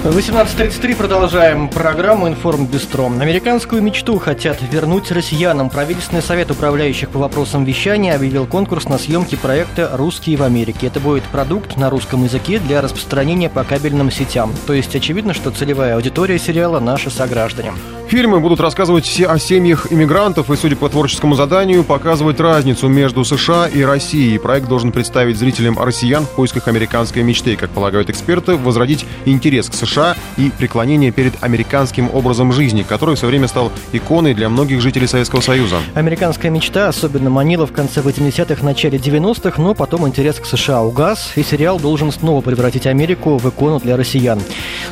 [0.08, 3.06] 18.33 продолжаем программу «Информ Бистро».
[3.06, 5.68] Американскую мечту хотят вернуть россиянам.
[5.68, 10.86] Правительственный совет управляющих по вопросам вещания объявил конкурс на съемки проекта «Русские в Америке».
[10.86, 14.50] Это будет продукт на русском языке для распространения по кабельным сетям.
[14.66, 17.72] То есть очевидно, что целевая аудитория сериала– наши сограждане.
[18.08, 23.68] Фильмы будут рассказывать о семьях иммигрантов и, судя по творческому заданию, показывать разницу между США
[23.68, 24.38] и Россией.
[24.38, 29.74] Проект должен представить зрителям россиян в поисках американской мечты, как полагают эксперты, возродить интерес к
[29.74, 29.97] США
[30.36, 35.06] и преклонение перед американским образом жизни, который в свое время стал иконой для многих жителей
[35.06, 35.78] Советского Союза.
[35.94, 41.32] Американская мечта особенно манила в конце 80-х, начале 90-х, но потом интерес к США угас,
[41.36, 44.40] и сериал должен снова превратить Америку в икону для россиян.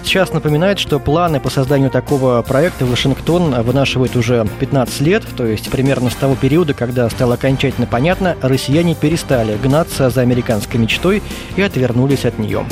[0.05, 5.71] Сейчас напоминает, что планы по созданию такого проекта Вашингтон вынашивает уже 15 лет, то есть
[5.71, 11.23] примерно с того периода, когда стало окончательно понятно, россияне перестали гнаться за американской мечтой
[11.57, 12.65] и отвернулись от нее.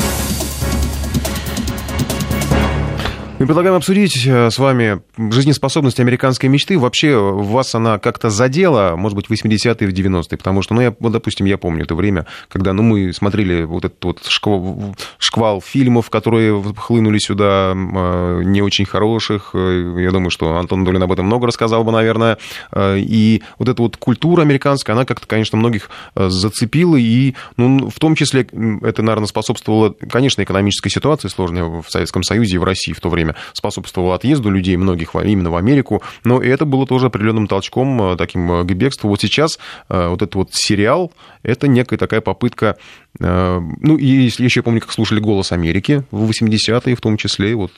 [3.36, 6.78] Мы предлагаем обсудить э, с вами жизнеспособность американской мечты.
[6.78, 10.94] Вообще, вас она как-то задела, может быть, в 80-е, в 90-е, потому что, ну, я,
[11.00, 15.60] вот, допустим, я помню это время, когда, ну, мы смотрели вот этот вот шквал, шквал
[15.60, 19.50] фильмов, которые хлынули сюда, э, не очень хороших.
[19.54, 22.38] Э, я думаю, что Антон Долин об этом много рассказал бы, наверное.
[22.76, 28.14] И вот эта вот культура американская, она как-то, конечно, многих зацепила, и, ну, в том
[28.14, 28.42] числе,
[28.82, 33.08] это, наверное, способствовало, конечно, экономической ситуации сложной в Советском Союзе и в России в то
[33.08, 38.00] время время способствовало отъезду людей многих именно в Америку, но это было тоже определенным толчком
[38.02, 39.08] э, таким э, к бегству.
[39.08, 39.58] Вот сейчас
[39.88, 42.76] э, вот этот вот сериал, это некая такая попытка
[43.20, 47.70] ну, и если еще помню, как слушали «Голос Америки» в 80-е в том числе, вот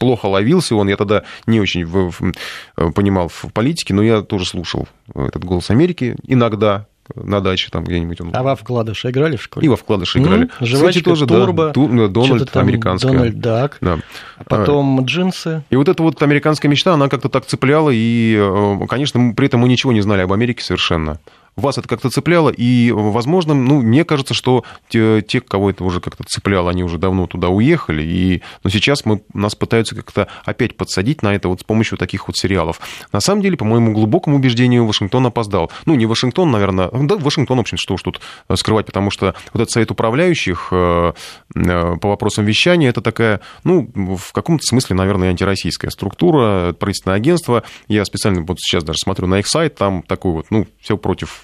[0.00, 4.46] плохо ловился он, я тогда не очень в, в, понимал в политике, но я тоже
[4.46, 8.20] слушал этот «Голос Америки» иногда, на даче там где-нибудь.
[8.20, 8.30] Он...
[8.32, 9.66] А во вкладыши играли в школе?
[9.66, 10.48] И во вкладыши играли.
[10.60, 13.12] Жвачка, Кстати, тоже, турбо, да, ту, Дональд американская.
[13.12, 13.98] Дональд Дак, да.
[14.38, 15.62] а потом а, джинсы.
[15.70, 19.60] И вот эта вот американская мечта, она как-то так цепляла, и, э, конечно, при этом
[19.60, 21.18] мы ничего не знали об Америке совершенно
[21.56, 26.00] вас это как-то цепляло, и, возможно, ну, мне кажется, что те, те, кого это уже
[26.00, 30.76] как-то цепляло, они уже давно туда уехали, и, но сейчас мы, нас пытаются как-то опять
[30.76, 32.80] подсадить на это вот с помощью таких вот сериалов.
[33.12, 35.70] На самом деле, по моему глубокому убеждению, Вашингтон опоздал.
[35.86, 39.34] Ну, не Вашингтон, наверное, да, Вашингтон, в общем, что уж тут э, скрывать, потому что
[39.52, 41.12] вот этот совет управляющих э,
[41.54, 47.62] э, по вопросам вещания, это такая, ну, в каком-то смысле, наверное, антироссийская структура, правительственное агентство.
[47.88, 51.43] Я специально вот сейчас даже смотрю на их сайт, там такой вот, ну, все против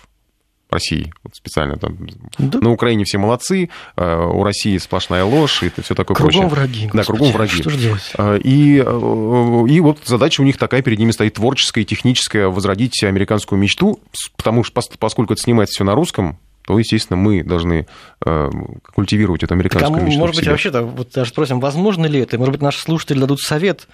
[0.70, 1.12] России.
[1.22, 1.98] Вот специально там.
[2.38, 2.58] Да.
[2.58, 6.48] На Украине все молодцы, а у России сплошная ложь и все такое кругом прочее.
[6.48, 6.90] враги.
[6.92, 7.60] Да, кругом враги.
[7.60, 8.12] Что же делать?
[8.16, 13.02] А, и, э, и вот задача у них такая перед ними стоит творческая, техническая, возродить
[13.02, 14.00] американскую мечту,
[14.36, 17.86] потому что поскольку это снимается все на русском, то, естественно, мы должны
[18.24, 18.50] э,
[18.94, 20.20] культивировать эту американскую так, а мечту.
[20.20, 22.38] Может быть, вообще-то, вот даже спросим, возможно ли это?
[22.38, 23.88] Может быть, наши слушатели дадут совет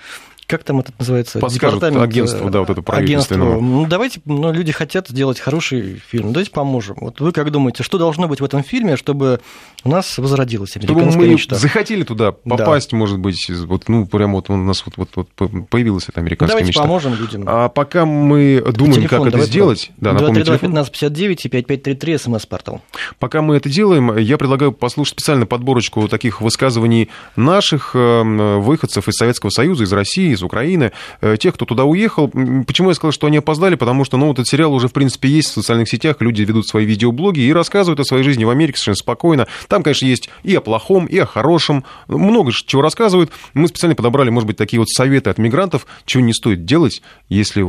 [0.46, 1.38] как там это называется?
[1.40, 2.82] Подскажут агентство, да, вот это.
[2.92, 3.36] Агентство.
[3.36, 6.96] Ну, давайте, ну, люди хотят сделать хороший фильм, давайте поможем.
[7.00, 9.40] Вот вы как думаете, что должно быть в этом фильме, чтобы
[9.84, 11.56] у нас возродилась американская чтобы мы мечта?
[11.56, 12.96] захотели туда попасть, да.
[12.96, 16.68] может быть, вот, ну, прямо вот у нас вот, вот, вот появилась эта американская давайте
[16.68, 16.82] мечта.
[16.82, 17.44] поможем людям.
[17.46, 19.90] А пока мы думаем, телефон, как это сделать...
[19.96, 22.82] Да, 232-1559 и 5533 смс-портал.
[23.18, 28.22] Пока мы это делаем, я предлагаю послушать специально подборочку таких высказываний наших э,
[28.58, 32.28] выходцев из Советского Союза, из России, из Украины, э, тех, кто туда уехал.
[32.28, 33.74] Почему я сказал, что они опоздали?
[33.74, 36.84] Потому что, ну, этот сериал уже, в принципе, есть в социальных сетях, люди ведут свои
[36.84, 39.46] видеоблоги и рассказывают о своей жизни в Америке совершенно спокойно.
[39.68, 43.30] Там, конечно, есть и о плохом, и о хорошем, много чего рассказывают.
[43.54, 47.66] Мы специально подобрали, может быть, такие вот советы от мигрантов, чего не стоит делать, если...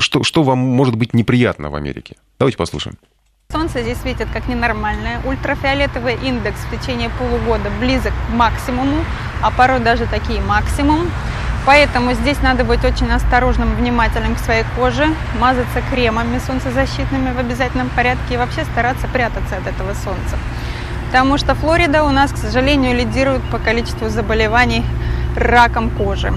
[0.00, 2.16] Что, что вам может быть неприятно в Америке?
[2.38, 2.96] Давайте послушаем.
[3.50, 5.22] Солнце здесь светит как ненормальное.
[5.24, 9.02] Ультрафиолетовый индекс в течение полугода близок к максимуму,
[9.42, 11.10] а порой даже такие максимум.
[11.64, 15.06] Поэтому здесь надо быть очень осторожным, внимательным к своей коже,
[15.40, 20.36] мазаться кремами солнцезащитными в обязательном порядке и вообще стараться прятаться от этого солнца.
[21.06, 24.84] Потому что Флорида у нас, к сожалению, лидирует по количеству заболеваний
[25.34, 26.34] раком кожи.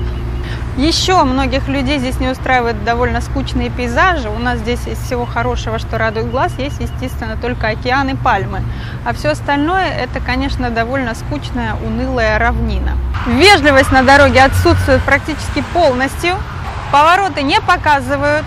[0.77, 4.29] Еще многих людей здесь не устраивают довольно скучные пейзажи.
[4.29, 8.61] У нас здесь из всего хорошего, что радует глаз, есть, естественно, только океан и пальмы.
[9.05, 12.93] А все остальное– это, конечно, довольно скучная, унылая равнина.
[13.27, 16.37] Вежливость на дороге отсутствует практически полностью.
[16.91, 18.45] Повороты не показывают,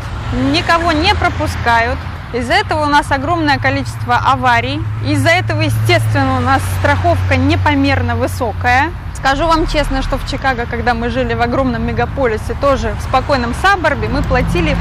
[0.52, 1.98] никого не пропускают.
[2.32, 4.82] Из-за этого у нас огромное количество аварий.
[5.06, 8.90] Из-за этого, естественно, у нас страховка непомерно высокая.
[9.24, 13.54] Скажу вам честно, что в Чикаго, когда мы жили в огромном мегаполисе, тоже в спокойном
[13.54, 14.76] саборбе, мы платили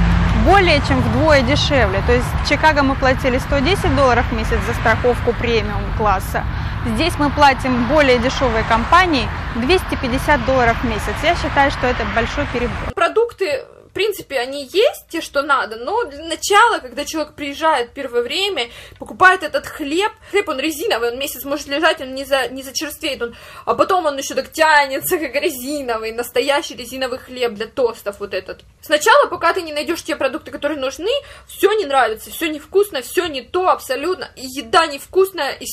[0.45, 2.03] более чем вдвое дешевле.
[2.05, 6.43] То есть в Чикаго мы платили 110 долларов в месяц за страховку премиум класса.
[6.85, 11.15] Здесь мы платим более дешевой компании 250 долларов в месяц.
[11.23, 12.91] Я считаю, что это большой перебор.
[12.93, 18.69] Продукты принципе, они есть, те, что надо, но для начала, когда человек приезжает первое время,
[18.99, 23.21] покупает этот хлеб, хлеб, он резиновый, он месяц может лежать, он не, за, не зачерствеет,
[23.21, 28.33] он, а потом он еще так тянется, как резиновый, настоящий резиновый хлеб для тостов вот
[28.33, 28.63] этот.
[28.81, 31.11] Сначала, пока ты не найдешь те продукты, которые нужны,
[31.47, 35.65] все не нравится, все невкусно, все не то абсолютно, и еда невкусная, и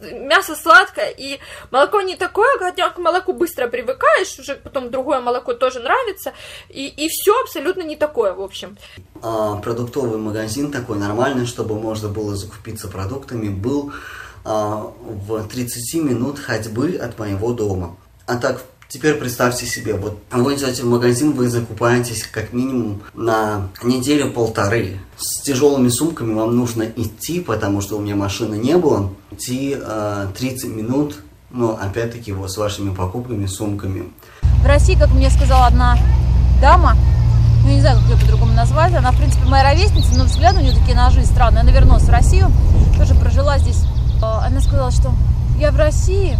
[0.00, 1.38] мясо сладкое, и
[1.70, 6.32] молоко не такое, хотя к молоку быстро привыкаешь, уже потом другое молоко тоже нравится,
[6.68, 8.76] и, и все абсолютно не такое, в общем.
[9.22, 13.92] А, продуктовый магазин такой нормальный, чтобы можно было закупиться продуктами, был
[14.44, 17.96] а, в 30 минут ходьбы от моего дома.
[18.26, 23.68] А так, Теперь представьте себе, вот вы идете в магазин, вы закупаетесь как минимум на
[23.82, 24.98] неделю-полторы.
[25.18, 30.28] С тяжелыми сумками вам нужно идти, потому что у меня машины не было, идти э,
[30.38, 31.16] 30 минут,
[31.50, 34.10] но опять-таки вот с вашими покупками, сумками.
[34.62, 35.98] В России, как мне сказала одна
[36.62, 36.96] дама,
[37.64, 40.62] ну, не знаю, как ее по-другому назвать, она, в принципе, моя ровесница, но взгляды у
[40.62, 41.60] нее такие ножи странные.
[41.60, 42.50] Она вернулась в Россию,
[42.96, 43.82] тоже прожила здесь.
[44.22, 45.12] Э, она сказала, что
[45.58, 46.38] я в России,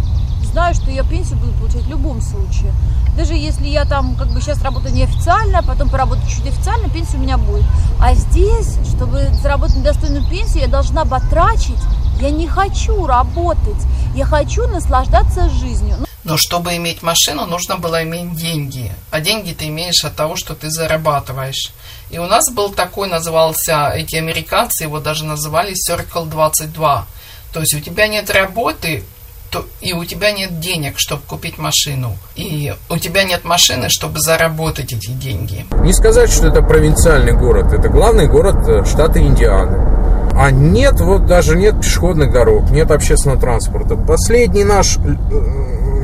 [0.49, 2.73] знаю, что я пенсию буду получать в любом случае.
[3.15, 7.17] Даже если я там как бы сейчас работаю неофициально, а потом поработаю чуть официально, пенсия
[7.17, 7.65] у меня будет.
[7.99, 11.79] А здесь, чтобы заработать достойную пенсию, я должна батрачить.
[12.19, 13.81] Я не хочу работать.
[14.15, 15.97] Я хочу наслаждаться жизнью.
[16.23, 18.91] Но чтобы иметь машину, нужно было иметь деньги.
[19.09, 21.71] А деньги ты имеешь от того, что ты зарабатываешь.
[22.09, 27.07] И у нас был такой, назывался, эти американцы его даже называли Circle 22.
[27.53, 29.03] То есть у тебя нет работы,
[29.49, 34.19] то и у тебя нет денег, чтобы купить машину, и у тебя нет машины, чтобы
[34.19, 35.65] заработать эти деньги.
[35.81, 39.99] Не сказать, что это провинциальный город, это главный город э, штата Индианы.
[40.35, 43.95] А нет, вот даже нет пешеходных дорог, нет общественного транспорта.
[43.95, 44.99] Последний наш э,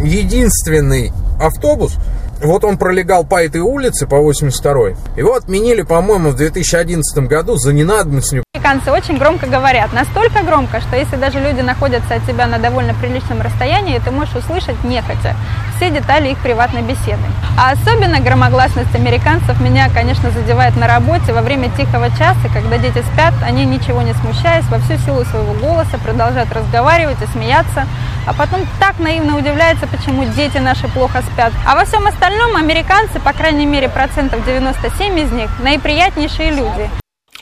[0.04, 1.94] единственный автобус,
[2.42, 4.96] вот он пролегал по этой улице, по 82-й.
[5.18, 9.92] Его отменили, по-моему, в 2011 году за ненадобностью американцы очень громко говорят.
[9.92, 14.36] Настолько громко, что если даже люди находятся от тебя на довольно приличном расстоянии, ты можешь
[14.36, 15.36] услышать нехотя
[15.76, 17.24] все детали их приватной беседы.
[17.58, 23.04] А особенно громогласность американцев меня, конечно, задевает на работе во время тихого часа, когда дети
[23.14, 27.86] спят, они, ничего не смущаясь, во всю силу своего голоса продолжают разговаривать и смеяться,
[28.26, 31.52] а потом так наивно удивляются, почему дети наши плохо спят.
[31.66, 36.90] А во всем остальном американцы, по крайней мере, процентов 97 из них, наиприятнейшие люди.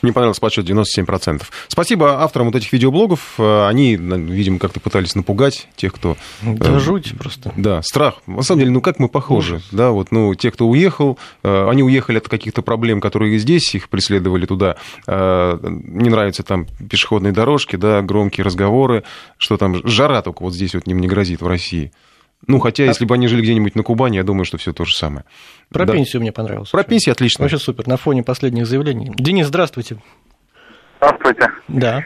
[0.04, 1.44] Мне понравился подсчет 97%.
[1.68, 3.36] Спасибо авторам вот этих видеоблогов.
[3.38, 6.18] Э, они, видимо, как-то пытались напугать тех, кто...
[6.42, 7.54] Ну, да, э, жуть просто.
[7.56, 8.16] Да, страх.
[8.26, 9.54] На самом деле, ну как мы похожи?
[9.54, 9.68] Ужас.
[9.72, 13.88] Да, вот, ну, те, кто уехал, э, они уехали от каких-то проблем, которые здесь, их
[13.88, 14.76] преследовали туда.
[15.06, 19.04] Не нравятся там пешеходные дорожки, да, громкие разговоры,
[19.38, 21.92] что там жара только вот здесь вот им не грозит в России.
[22.46, 22.86] Ну, хотя, а...
[22.86, 25.24] если бы они жили где-нибудь на Кубани, я думаю, что все то же самое.
[25.70, 25.92] Про да.
[25.92, 26.70] пенсию мне понравилось.
[26.70, 27.42] Про пенсию отлично.
[27.42, 29.10] Вообще супер, на фоне последних заявлений.
[29.14, 29.98] Денис, здравствуйте.
[30.98, 31.50] Здравствуйте.
[31.68, 32.04] Да.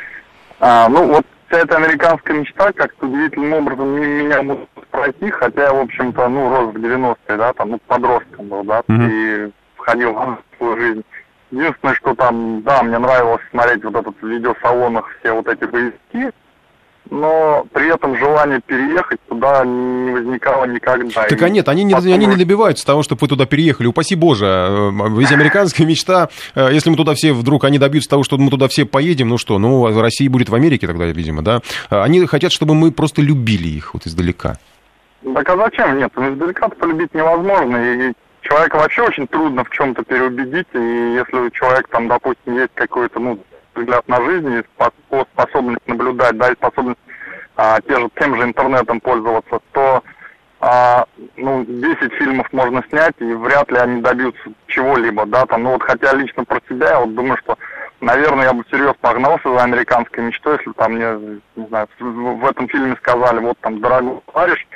[0.60, 5.72] А, ну, вот вся эта американская мечта как-то удивительным образом меня может пройти, хотя я,
[5.72, 9.48] в общем-то, ну, рос в 90-е, да, там, ну, подростком был, да, mm-hmm.
[9.48, 11.04] и входил в свою жизнь.
[11.50, 16.30] Единственное, что там, да, мне нравилось смотреть вот этот в видеосалонах все вот эти боевики,
[17.10, 21.24] но при этом желание переехать туда не возникало никогда.
[21.24, 22.12] Так а нет, они не, потом...
[22.12, 23.86] они не добиваются того, чтобы вы туда переехали.
[23.86, 28.24] Упаси Боже, э, ведь американская мечта, э, если мы туда все вдруг, они добьются того,
[28.24, 31.60] что мы туда все поедем, ну что, ну, Россия будет в Америке тогда, видимо, да?
[31.88, 34.58] Они хотят, чтобы мы просто любили их вот издалека.
[35.34, 35.98] Так а зачем?
[35.98, 41.50] Нет, ну, издалека полюбить невозможно, и человека вообще очень трудно в чем-то переубедить, и если
[41.50, 43.38] человек там, допустим, есть какой-то, ну,
[43.78, 44.62] взгляд на жизнь,
[45.32, 46.98] способность наблюдать, да, и способность
[47.56, 50.02] а, те же, тем же интернетом пользоваться, то
[50.60, 51.04] а,
[51.36, 55.82] ну, 10 фильмов можно снять, и вряд ли они добьются чего-либо, да, там, ну вот
[55.82, 57.56] хотя лично про себя, я вот думаю, что,
[58.00, 62.68] наверное, я бы всерьез погнался за американской мечтой, если там мне, не знаю, в этом
[62.68, 64.66] фильме сказали, вот там, дорогой товарищ,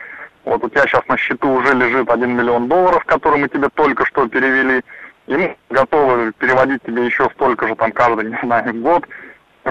[0.45, 4.05] вот у тебя сейчас на счету уже лежит 1 миллион долларов, который мы тебе только
[4.07, 4.83] что перевели,
[5.27, 9.07] и мы готовы переводить тебе еще столько же там каждый, не знаю, год,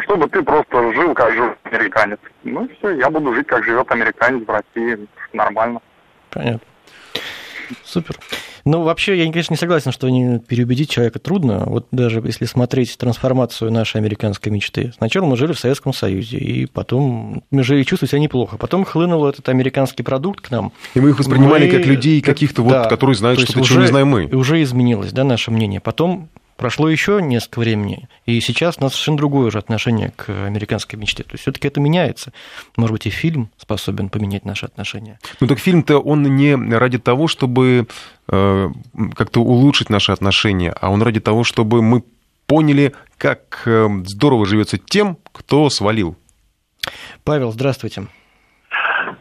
[0.01, 2.19] чтобы ты просто жил, как жил американец.
[2.43, 5.81] Ну и все, я буду жить, как живет американец в России, нормально.
[6.29, 6.70] Понятно.
[7.83, 8.17] Супер.
[8.65, 11.63] Ну, вообще, я, конечно, не согласен, что не переубедить человека трудно.
[11.65, 14.93] Вот даже если смотреть трансформацию нашей американской мечты.
[14.97, 18.57] Сначала мы жили в Советском Союзе, и потом мы жили и чувствовали себя неплохо.
[18.57, 20.71] Потом хлынул этот американский продукт к нам.
[20.93, 21.77] И мы их воспринимали мы...
[21.77, 24.25] как людей каких-то, вот, да, которые знают что-то, чего не знаем мы.
[24.25, 25.79] И уже изменилось, да, наше мнение.
[25.79, 26.29] Потом
[26.61, 31.23] Прошло еще несколько времени, и сейчас у нас совершенно другое уже отношение к американской мечте.
[31.23, 32.33] То есть все-таки это меняется.
[32.77, 35.17] Может быть, и фильм способен поменять наши отношения.
[35.39, 37.87] Ну так фильм-то он не ради того, чтобы
[38.27, 38.69] э,
[39.15, 42.03] как-то улучшить наши отношения, а он ради того, чтобы мы
[42.45, 46.15] поняли, как э, здорово живется тем, кто свалил.
[47.23, 48.03] Павел, здравствуйте.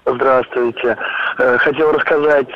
[0.05, 0.99] Здравствуйте.
[1.38, 2.49] Э, хотел рассказать,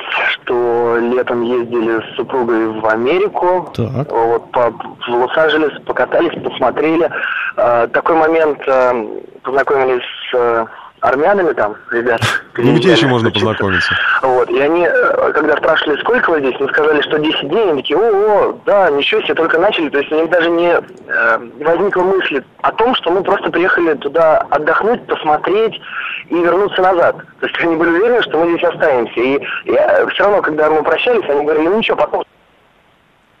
[0.45, 3.71] что летом ездили с супругой в Америку.
[3.73, 4.11] Так.
[4.11, 7.09] Вот по, в Лос-Анджелес покатались, посмотрели.
[7.57, 9.05] Э, такой момент э,
[9.43, 10.67] познакомились с
[11.07, 12.21] армянами там, ребят.
[12.57, 13.93] Ну, где еще можно познакомиться?
[14.21, 17.81] Вот, и они, э, когда спрашивали, сколько вы здесь, мы сказали, что 10 дней, они
[17.81, 19.89] такие, о, да, ничего себе, только начали.
[19.89, 23.95] То есть у них даже не э, возникла мысль о том, что мы просто приехали
[23.95, 25.81] туда отдохнуть, посмотреть
[26.29, 27.17] и вернуться назад.
[27.41, 29.19] То есть они были уверены, что мы здесь останемся.
[29.19, 32.23] И я, все равно, когда мы прощались, они говорили, ну ничего, потом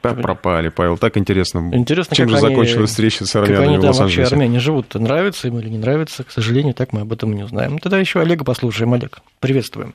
[0.09, 1.69] так пропали, Павел, так интересно.
[1.73, 4.21] Интересно, Чем же они, закончилась встреча с армянами как они, в Лос-Анджелесе?
[4.21, 7.43] вообще армяне живут, нравится им или не нравится, к сожалению, так мы об этом не
[7.43, 7.73] узнаем.
[7.73, 8.93] Ну, тогда еще Олега послушаем.
[8.93, 9.93] Олег, приветствуем.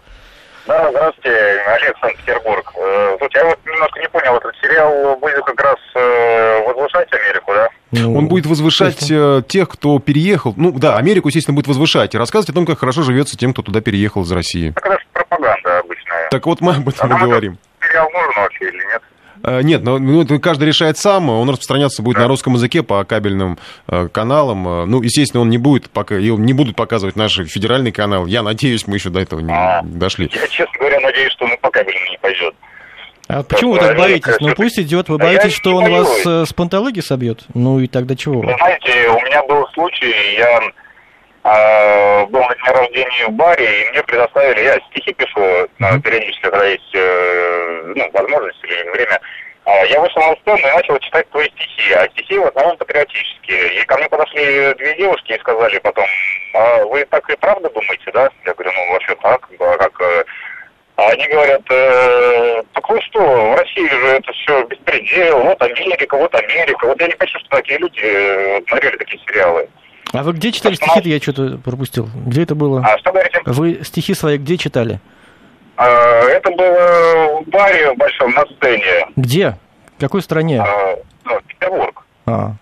[0.66, 1.30] Да, здравствуйте,
[1.66, 2.72] Олег, Санкт-Петербург.
[2.76, 7.52] Э, тут я вот немножко не понял, этот сериал будет как раз э, возвышать Америку,
[7.52, 7.68] да?
[7.92, 9.42] Ну, Он будет возвышать естественно.
[9.42, 10.54] тех, кто переехал.
[10.56, 13.62] Ну да, Америку, естественно, будет возвышать и рассказывать о том, как хорошо живется тем, кто
[13.62, 14.70] туда переехал из России.
[14.70, 16.28] Так это же пропаганда обычная.
[16.30, 17.58] Так вот мы об этом а и говорим.
[17.80, 19.02] Сериал нужен вообще или нет?
[19.42, 21.28] Э, нет, но ну, каждый решает сам.
[21.30, 24.68] Он распространяться будет на русском языке по кабельным э, каналам.
[24.68, 28.26] Э, ну, естественно, он не будет, пока, его не будут показывать наши федеральный канал.
[28.26, 30.30] Я надеюсь, мы еще до этого не а, дошли.
[30.32, 32.54] Я, честно говоря, надеюсь, что он по кабельному не пойдет.
[33.28, 34.40] А почему вы так боитесь?
[34.40, 35.08] Ну пусть идет.
[35.08, 37.44] Вы боитесь, что он вас с пантологии собьет?
[37.54, 38.40] Ну и тогда чего?
[38.40, 40.70] Вы знаете, у меня был случай, я э,
[41.42, 46.00] был на дне рождения в баре, и мне предоставили, я стихи пишу mm-hmm.
[46.02, 49.20] периодически, когда есть э, ну, возможность или время,
[49.64, 53.80] а, я вышел на сцену и начал читать твои стихи, а стихи в основном патриотические.
[53.80, 56.06] И ко мне подошли две девушки и сказали потом,
[56.54, 58.28] а вы так и правда думаете, да?
[58.44, 60.00] Я говорю, ну вообще так, а как...
[60.00, 60.24] Э,
[60.96, 66.16] а они говорят, э, так вы что, в России же это все беспредел, вот Америка,
[66.16, 66.86] вот Америка.
[66.86, 69.66] Вот я не хочу, чтобы такие люди э, смотрели такие сериалы.
[70.12, 71.08] А вы где читали стихи-то?
[71.08, 72.08] Я что-то пропустил.
[72.26, 72.82] Где это было?
[72.84, 73.40] А что говорите?
[73.44, 75.00] Вы стихи свои где читали?
[75.76, 75.86] А,
[76.24, 79.06] это было в баре в большом на сцене.
[79.16, 79.56] Где?
[79.96, 80.60] В какой стране?
[80.60, 82.04] А, ну, Петербург.
[82.26, 82.52] А,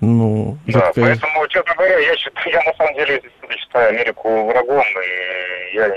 [0.00, 0.56] ну...
[0.66, 1.04] Да, такая...
[1.06, 5.94] поэтому, честно говоря, я, считаю, я на самом деле считаю Америку врагом, и я, ну,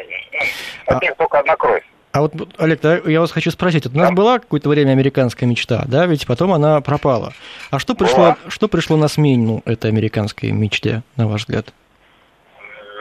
[0.88, 1.06] от а...
[1.06, 1.84] них только одна кровь.
[2.18, 4.16] А вот, Олег, я вас хочу спросить, вот у нас да.
[4.16, 7.32] была какое-то время американская мечта, да, ведь потом она пропала.
[7.70, 11.68] А что пришло, что пришло на смену этой американской мечте, на ваш взгляд?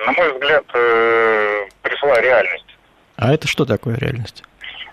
[0.05, 2.67] На мой взгляд, э, пришла реальность.
[3.17, 4.45] А это что такое реальность?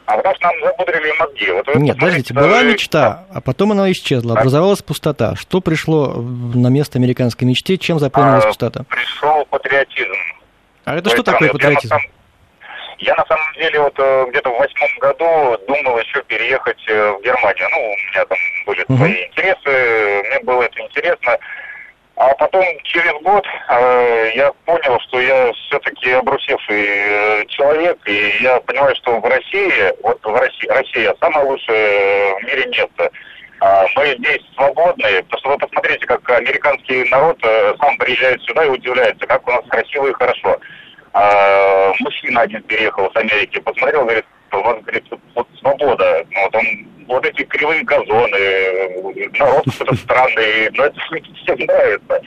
[0.05, 1.51] А потому что нам запудрили мозги.
[1.51, 5.35] Вот Нет, подождите, была мечта, а потом она исчезла, образовалась пустота.
[5.35, 8.85] Что пришло на место американской мечте, чем заполнилась а, пустота?
[8.87, 10.15] Пришел патриотизм.
[10.85, 11.93] А это что такое патриотизм?
[11.93, 12.22] Я на самом
[13.63, 17.67] деле вот э, где-то в восьмом году думал еще переехать э, в Германию.
[17.71, 18.97] Ну, у меня там были uh-huh.
[18.97, 21.37] свои интересы, мне было это интересно.
[22.15, 28.59] А потом через год э, я понял, что я все-таки обрусевший э, человек, и я
[28.61, 33.11] понимаю, что в России, вот в России, Россия самое лучшее в мире место.
[33.61, 38.65] А мы здесь свободные, потому что вы посмотрите, как американский народ э, сам приезжает сюда
[38.65, 40.59] и удивляется, как у нас красиво и хорошо.
[41.13, 45.03] А, мужчина один переехал с Америки, посмотрел, говорит, у вас, говорит,
[45.35, 46.25] вот свобода.
[46.31, 46.65] Ну, вот он,
[47.07, 52.21] вот эти кривые газоны, народ какой-то странный, но это всем нравится.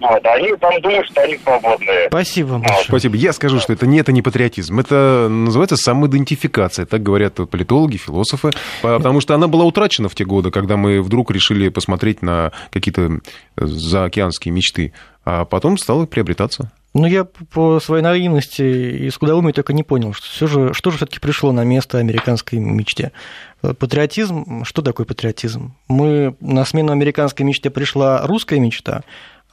[0.00, 2.06] Вот, они там думают, что они свободные.
[2.08, 2.84] Спасибо большое.
[2.84, 3.16] Спасибо.
[3.16, 4.78] Я скажу, что это не, это не патриотизм.
[4.80, 6.86] Это называется самоидентификация.
[6.86, 8.50] Так говорят политологи, философы.
[8.80, 13.20] Потому что она была утрачена в те годы, когда мы вдруг решили посмотреть на какие-то
[13.56, 14.94] заокеанские мечты.
[15.24, 16.72] А потом стала приобретаться.
[16.92, 20.96] Ну, я по своей наивности и скудоумию только не понял, что, все же, что же
[20.96, 23.12] все-таки пришло на место американской мечте.
[23.60, 25.72] Патриотизм, что такое патриотизм?
[25.86, 29.02] Мы, на смену американской мечте пришла русская мечта,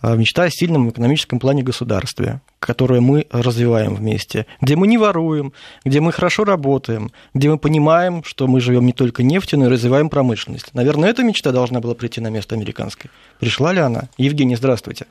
[0.02, 5.54] а мечта о сильном экономическом плане государстве, которое мы развиваем вместе, где мы не воруем,
[5.86, 9.70] где мы хорошо работаем, где мы понимаем, что мы живем не только нефтью, но и
[9.70, 10.74] развиваем промышленность.
[10.74, 13.12] Наверное, эта мечта должна была прийти на место американской.
[13.40, 14.10] Пришла ли она?
[14.18, 15.06] Евгений, здравствуйте.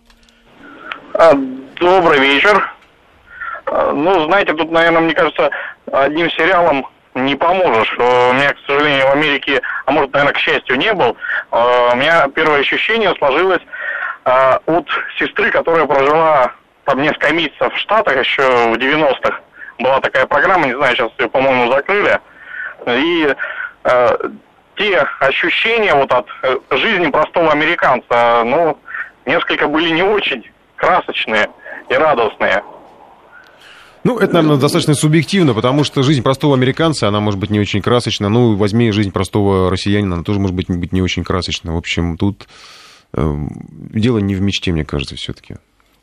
[1.81, 2.71] Добрый вечер.
[3.67, 5.51] А, ну, знаете, тут, наверное, мне кажется,
[5.93, 7.93] одним сериалом не поможешь.
[7.99, 11.19] У меня, к сожалению, в Америке, а может, наверное, к счастью, не был.
[11.51, 13.61] А, у меня первое ощущение сложилось
[14.25, 16.53] от сестры, которая прожила
[16.85, 19.41] там несколько месяцев в Штатах еще в 90-х.
[19.79, 22.19] Была такая программа, не знаю, сейчас ее, по-моему, закрыли.
[22.87, 23.37] И
[23.85, 24.19] э,
[24.77, 28.79] те ощущения вот от э, жизни простого американца, ну,
[29.27, 31.49] несколько были не очень красочные
[31.89, 32.63] и радостные.
[34.05, 37.83] Ну, это, наверное, достаточно субъективно, потому что жизнь простого американца, она может быть не очень
[37.83, 38.29] красочна.
[38.29, 41.75] Ну, возьми жизнь простого россиянина, она тоже может быть, не очень красочна.
[41.75, 42.47] В общем, тут
[43.15, 43.35] э,
[43.93, 45.57] дело не в мечте, мне кажется, все-таки.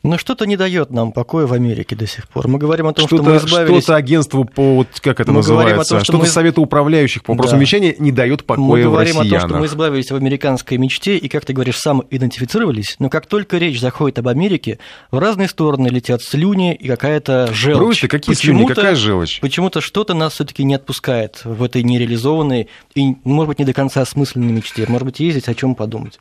[0.04, 2.46] Но что-то не дает нам покоя в Америке до сих пор.
[2.46, 3.84] Мы говорим о том, что, что мы избавились...
[3.84, 6.26] Что-то агентство по, вот, как это мы называется, что-то мы...
[6.26, 7.62] Совета управляющих по вопросам да.
[7.62, 11.16] вещания не дает покоя Мы говорим в о том, что мы избавились в американской мечте,
[11.16, 14.78] и, как ты говоришь, сам идентифицировались, но как только речь заходит об Америке,
[15.10, 17.78] в разные стороны летят слюни и какая-то желчь.
[17.78, 19.40] Брось какие слюни, какая желчь?
[19.40, 23.72] Почему-то что-то нас все таки не отпускает в этой нереализованной и, может быть, не до
[23.72, 24.84] конца осмысленной мечте.
[24.86, 26.20] Может быть, есть о чем подумать.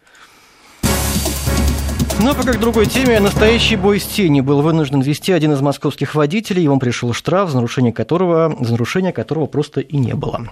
[2.21, 3.19] Ну а пока к другой теме.
[3.19, 6.63] Настоящий бой с тени был вынужден вести один из московских водителей.
[6.63, 10.47] Ему пришел штраф, за нарушение которого, за нарушение которого просто и не было.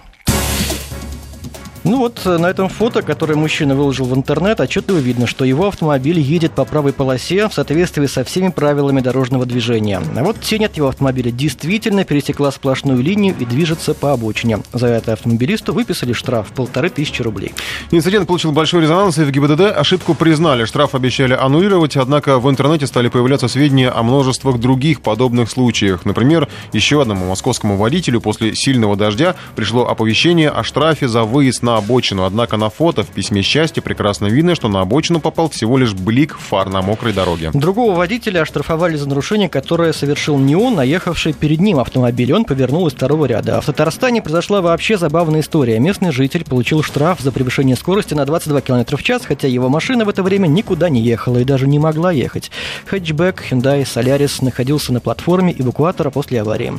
[1.84, 5.66] Ну вот э, на этом фото, которое мужчина выложил в интернет, отчетливо видно, что его
[5.66, 10.00] автомобиль едет по правой полосе в соответствии со всеми правилами дорожного движения.
[10.16, 14.60] А вот тень от его автомобиля действительно пересекла сплошную линию и движется по обочине.
[14.72, 17.52] За это автомобилисту выписали штраф полторы тысячи рублей.
[17.90, 20.66] Инцидент получил большой резонанс, и в ГИБДД ошибку признали.
[20.66, 26.04] Штраф обещали аннулировать, однако в интернете стали появляться сведения о множествах других подобных случаях.
[26.04, 31.71] Например, еще одному московскому водителю после сильного дождя пришло оповещение о штрафе за выезд на
[31.72, 32.24] на обочину.
[32.24, 36.36] Однако на фото в письме счастья прекрасно видно, что на обочину попал всего лишь блик
[36.38, 37.50] фар на мокрой дороге.
[37.54, 42.32] Другого водителя оштрафовали за нарушение, которое совершил не он, а ехавший перед ним автомобиль.
[42.32, 43.58] Он повернул из второго ряда.
[43.58, 45.78] А в Татарстане произошла вообще забавная история.
[45.78, 50.04] Местный житель получил штраф за превышение скорости на 22 км в час, хотя его машина
[50.04, 52.50] в это время никуда не ехала и даже не могла ехать.
[52.86, 56.74] Хэтчбэк Hyundai Solaris находился на платформе эвакуатора после аварии.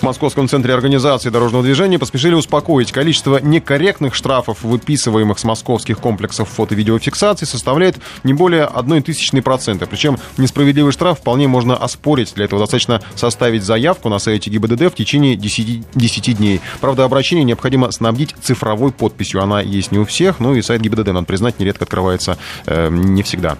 [0.00, 5.98] В Московском центре организации дорожного движения поспешили успокоить количество некорректных штрафов штрафов, выписываемых с московских
[5.98, 9.86] комплексов фото-видеофиксации, составляет не более 1 тысячной процента.
[9.86, 12.32] Причем несправедливый штраф вполне можно оспорить.
[12.34, 16.62] Для этого достаточно составить заявку на сайте ГИБДД в течение 10, 10 дней.
[16.80, 19.42] Правда, обращение необходимо снабдить цифровой подписью.
[19.42, 23.22] Она есть не у всех, но и сайт ГИБДД, надо признать, нередко открывается э, не
[23.22, 23.58] всегда.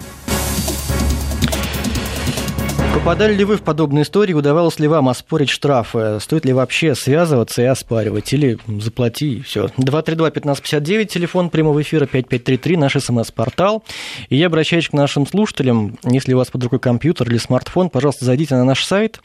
[2.94, 4.34] Попадали ли вы в подобные истории?
[4.34, 6.18] Удавалось ли вам оспорить штрафы?
[6.20, 8.30] Стоит ли вообще связываться и оспаривать?
[8.34, 9.70] Или заплати и все.
[9.78, 13.82] 232-1559, телефон прямого эфира 5533, наш смс-портал.
[14.28, 15.98] И я обращаюсь к нашим слушателям.
[16.04, 19.20] Если у вас под рукой компьютер или смартфон, пожалуйста, зайдите на наш сайт.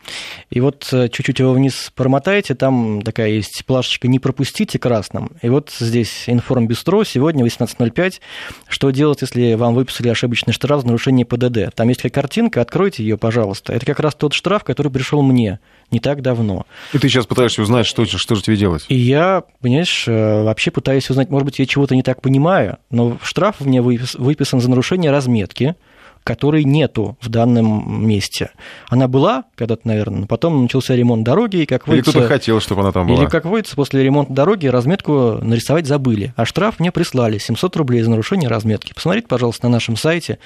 [0.50, 2.56] И вот э, чуть-чуть его вниз промотаете.
[2.56, 5.32] Там такая есть плашечка «Не пропустите» красным.
[5.42, 7.04] И вот здесь информбюстро.
[7.04, 8.22] Сегодня 18.05.
[8.70, 11.76] Что делать, если вам выписали ошибочный штраф за нарушение ПДД?
[11.76, 12.62] Там есть такая картинка.
[12.62, 13.74] Откройте ее, пожалуйста пожалуйста.
[13.74, 15.60] Это как раз тот штраф, который пришел мне
[15.92, 16.66] не так давно.
[16.94, 18.86] И ты сейчас пытаешься узнать, что, что же тебе делать?
[18.90, 23.18] И я, понимаешь, э, вообще пытаюсь узнать, может быть, я чего-то не так понимаю, но
[23.22, 25.76] штраф мне выписан за нарушение разметки,
[26.24, 28.50] которой нету в данном месте.
[28.90, 32.82] Она была когда-то, наверное, но потом начался ремонт дороги, и как Или кто-то хотел, чтобы
[32.82, 33.18] она там была.
[33.18, 38.02] Или, как водится, после ремонта дороги разметку нарисовать забыли, а штраф мне прислали 700 рублей
[38.02, 38.94] за нарушение разметки.
[38.94, 40.38] Посмотрите, пожалуйста, на нашем сайте,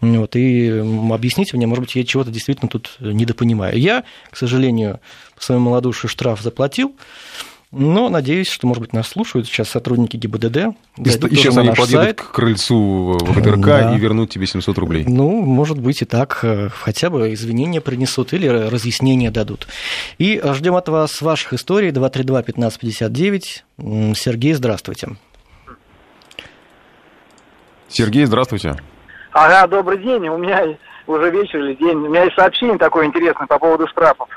[0.00, 0.68] вот, и
[1.12, 3.78] объясните мне, может быть, я чего-то действительно тут недопонимаю.
[3.78, 5.00] Я, к сожалению,
[5.34, 6.94] по своему малодушию штраф заплатил,
[7.72, 10.56] но надеюсь, что, может быть, нас слушают сейчас сотрудники ГИБДД.
[10.98, 12.22] И, и сейчас они подъедут сайт.
[12.22, 13.94] к крыльцу ВГТРК да.
[13.94, 15.04] и вернут тебе 700 рублей.
[15.06, 16.44] Ну, может быть, и так.
[16.72, 19.66] Хотя бы извинения принесут или разъяснения дадут.
[20.18, 21.90] И ждем от вас ваших историй.
[21.90, 24.14] 232-1559.
[24.14, 25.08] Сергей, здравствуйте.
[27.88, 28.76] Сергей, здравствуйте.
[29.38, 30.26] Ага, добрый день.
[30.28, 30.64] У меня
[31.06, 31.98] уже вечер или день.
[31.98, 34.30] У меня есть сообщение такое интересное по поводу штрафов.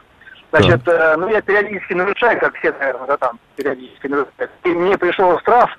[0.51, 1.13] Значит, да.
[1.13, 4.49] э, ну я периодически нарушаю, как все, наверное, да, там периодически нарушаю.
[4.65, 5.69] И мне пришел штраф.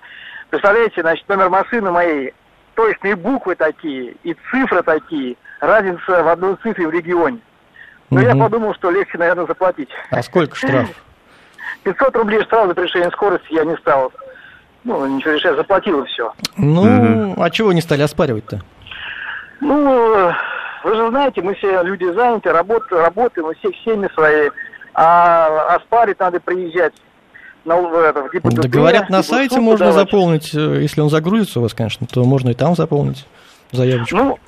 [0.48, 2.32] Представляете, значит, номер машины моей,
[2.74, 7.40] точные буквы такие и цифры такие, разница в одной цифре в регионе.
[8.08, 8.26] Но угу.
[8.26, 9.90] я подумал, что легче, наверное, заплатить.
[10.10, 10.88] А сколько штраф?
[11.84, 14.14] 500 рублей штраф за превышение скорости я не стал.
[14.82, 16.32] Ну, ничего решать, заплатил и все.
[16.56, 17.42] Ну, угу.
[17.42, 18.62] а чего не стали оспаривать-то?
[19.60, 20.32] Ну,
[20.84, 24.50] вы же знаете, мы все люди заняты, работ, работаем, мы все семьи свои,
[24.94, 26.94] а оспарить надо приезжать.
[27.66, 30.08] На, в, это, в ГИБДД, да, говорят, на сайте можно давать.
[30.08, 33.26] заполнить, э, если он загрузится у вас, конечно, то можно и там заполнить
[33.70, 34.16] заявочку.
[34.16, 34.38] Ну,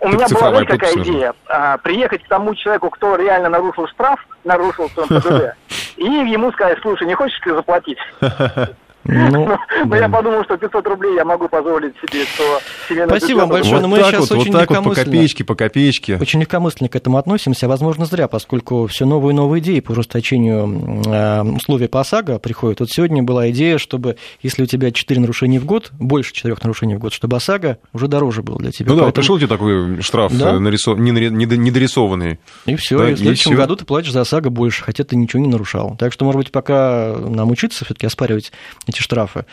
[0.00, 1.34] у меня была вот какая идея.
[1.46, 5.56] А, приехать к тому человеку, кто реально нарушил штраф, нарушил ПДД,
[5.98, 7.98] и ему сказать, слушай, не хочешь ли заплатить?
[9.04, 9.96] Ну, но да.
[9.98, 13.82] я подумал, что 500 рублей я могу позволить себе, что себе Спасибо вам большое, вот
[13.82, 16.16] но мы сейчас вот, очень вот так вот по копеечке, по копеечке.
[16.20, 21.02] Очень легкомысленно к этому относимся, возможно, зря, поскольку все новые и новые идеи по ужесточению
[21.06, 22.80] э, условий по ОСАГО приходят.
[22.80, 26.96] Вот сегодня была идея, чтобы, если у тебя 4 нарушения в год, больше 4 нарушений
[26.96, 28.86] в год, чтобы ОСАГО уже дороже был для тебя.
[28.88, 29.12] Ну Поэтому...
[29.12, 30.54] да, пришел тебе такой штраф да?
[30.54, 32.38] Э, недорисованный.
[32.66, 35.16] И все, да, и в следующем и году ты платишь за ОСАГО больше, хотя ты
[35.16, 35.96] ничего не нарушал.
[35.98, 38.52] Так что, может быть, пока нам учиться все-таки оспаривать
[38.94, 39.44] эти штрафы.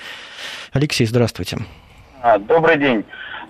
[0.72, 1.58] Алексей, здравствуйте.
[2.22, 3.04] А, добрый день.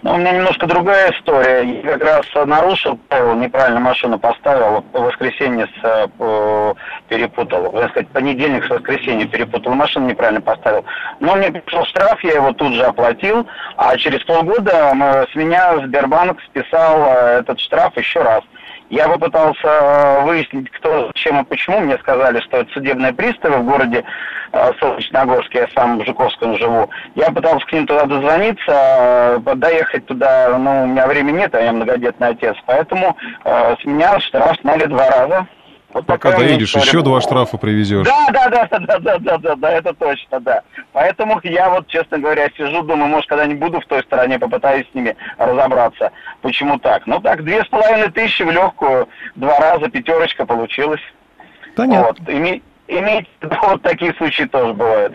[0.04, 1.62] Ну, у меня немножко другая история.
[1.84, 3.00] Я как раз нарушил
[3.36, 6.74] неправильно машину поставил, в воскресенье с, э,
[7.08, 7.72] перепутал.
[7.72, 10.86] Так сказать, понедельник с воскресенья перепутал, машину неправильно поставил.
[11.20, 13.46] Но мне пришел штраф, я его тут же оплатил,
[13.78, 18.44] а через полгода с меня Сбербанк списал э, этот штраф еще раз.
[18.92, 21.80] Я попытался э, выяснить, кто, зачем и почему.
[21.80, 24.04] Мне сказали, что это судебные приставы в городе
[24.52, 26.90] э, Солнечногорске, я сам в Жуковском живу.
[27.16, 31.62] Я пытался к ним туда дозвониться, э, доехать туда, ну, у меня времени нет, а
[31.62, 32.58] я многодетный отец.
[32.66, 33.16] Поэтому
[33.46, 35.48] с меня штраф сняли два раза.
[35.94, 38.06] Вот Пока доедешь, еще два штрафа привезешь.
[38.06, 40.62] Да, да, да, да, да, да, да, да, да, это точно, да.
[40.94, 44.96] Поэтому я вот, честно говоря, сижу, думаю, может, когда-нибудь буду в той стороне, попытаюсь с
[44.96, 46.12] ними разобраться,
[46.42, 47.06] почему так.
[47.08, 51.02] Ну так, две с половиной тысячи в легкую, два раза пятерочка получилась.
[51.76, 52.08] Понятно.
[52.08, 52.30] Вот.
[52.30, 53.28] Име, имейте,
[53.64, 55.14] вот такие случаи тоже бывают.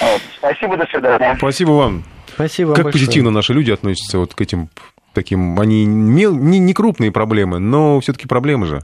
[0.00, 0.20] Вот.
[0.38, 1.36] Спасибо, до свидания.
[1.36, 2.04] Спасибо вам.
[2.34, 3.04] Спасибо Как большое.
[3.04, 4.70] позитивно наши люди относятся вот к этим
[5.12, 8.82] таким, они не, не, не крупные проблемы, но все-таки проблемы же.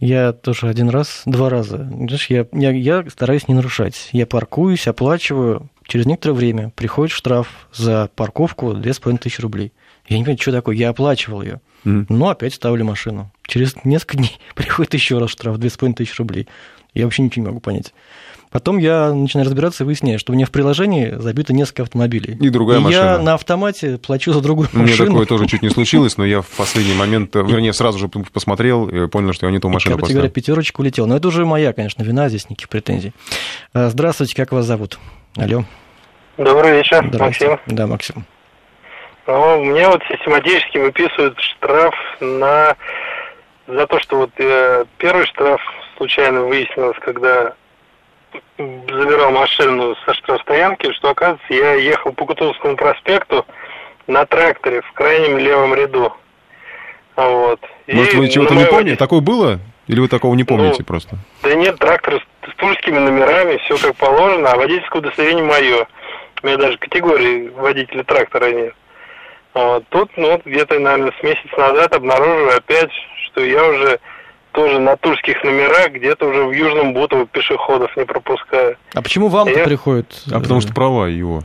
[0.00, 1.78] Я тоже один раз, два раза.
[1.78, 4.10] Знаешь, я, я, я стараюсь не нарушать.
[4.12, 5.70] Я паркуюсь, оплачиваю.
[5.86, 9.72] Через некоторое время приходит штраф за парковку 2500 рублей.
[10.08, 10.76] Я не понимаю, что такое.
[10.76, 11.60] Я оплачивал ее.
[11.84, 12.06] Mm.
[12.08, 13.30] Но опять ставлю машину.
[13.46, 16.48] Через несколько дней приходит еще раз штраф 2500 рублей.
[16.94, 17.92] Я вообще ничего не могу понять.
[18.50, 22.34] Потом я начинаю разбираться и выясняю, что у меня в приложении забито несколько автомобилей.
[22.40, 23.00] И другая и машина.
[23.00, 24.84] я на автомате плачу за другую машину.
[24.84, 28.88] Мне такое тоже чуть не случилось, но я в последний момент, вернее, сразу же посмотрел
[28.88, 30.20] и понял, что я не ту машину поставил.
[30.20, 31.06] говоря, пятерочка улетела.
[31.06, 33.12] Но это уже моя, конечно, вина, здесь никаких претензий.
[33.74, 34.98] А, здравствуйте, как вас зовут?
[35.36, 35.64] Алло.
[36.38, 37.58] Добрый вечер, Максим.
[37.66, 38.24] Да, Максим.
[39.28, 42.74] Ну, мне вот систематически выписывают штраф на
[43.66, 45.60] за то, что вот э, первый штраф
[45.98, 47.52] случайно выяснилось, когда
[48.56, 53.44] забирал машину со штрафстоянки, что, оказывается, я ехал по Кутузовскому проспекту
[54.06, 56.10] на тракторе в крайнем левом ряду.
[57.16, 57.60] Вот.
[57.86, 58.96] Может, вы чего-то не помните?
[58.96, 59.60] Такое было?
[59.88, 61.16] Или вы такого не помните ну, просто?
[61.42, 65.86] Да нет, трактор с, с тульскими номерами, все как положено, а водительское удостоверение мое.
[66.42, 68.74] У меня даже категории водителя трактора нет.
[69.58, 69.84] Вот.
[69.88, 72.90] Тут, ну, вот где-то, наверное, с месяц назад обнаруживаю опять,
[73.26, 73.98] что я уже
[74.52, 78.76] тоже на тульских номерах, где-то уже в Южном Бутово пешеходов не пропускаю.
[78.94, 79.64] А почему вам-то я...
[79.64, 80.22] приходит?
[80.32, 81.42] А потому что права его.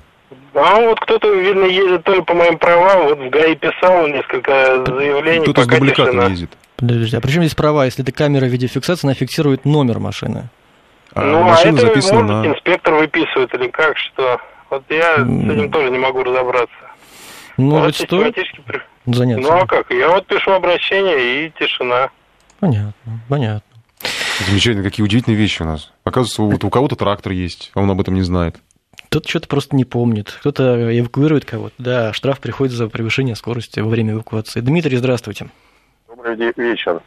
[0.54, 4.86] А вот кто-то, видно, ездит то ли по моим правам, вот в ГАИ писал несколько
[4.86, 5.42] заявлений.
[5.42, 6.52] Кто-то с дубликатом ездит.
[6.76, 7.86] Подожди, а при чем здесь права?
[7.86, 10.50] Если это камера видеофиксации, она фиксирует номер машины.
[11.16, 12.48] А ну, а это, записана может, на...
[12.54, 14.40] инспектор выписывает или как, что?
[14.70, 15.48] Вот я mm.
[15.48, 16.76] с этим тоже не могу разобраться.
[17.58, 18.36] Ну, вот стоит
[19.06, 19.52] заняться.
[19.52, 19.92] Ну, а как?
[19.92, 22.10] Я вот пишу обращение, и тишина.
[22.60, 23.62] Понятно, понятно.
[24.48, 25.92] Замечательно, какие удивительные вещи у нас.
[26.04, 28.58] Оказывается, вот у кого-то трактор есть, а он об этом не знает.
[29.08, 31.76] Кто-то что-то просто не помнит, кто-то эвакуирует кого-то.
[31.78, 34.60] Да, штраф приходит за превышение скорости во время эвакуации.
[34.60, 35.50] Дмитрий, здравствуйте.
[36.08, 37.02] Добрый вечер.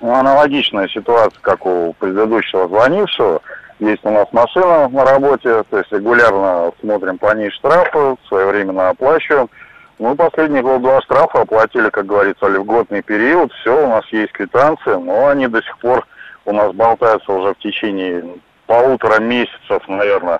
[0.00, 3.40] Ну, аналогичная ситуация, как у предыдущего звонившего.
[3.82, 9.50] Есть у нас машина на работе, то есть регулярно смотрим по ней штрафы, своевременно оплачиваем.
[9.98, 13.52] Мы последние год два штрафа оплатили, как говорится, льготный период.
[13.54, 16.06] Все, у нас есть квитанции, но они до сих пор
[16.44, 18.24] у нас болтаются уже в течение
[18.68, 20.38] полутора месяцев, наверное,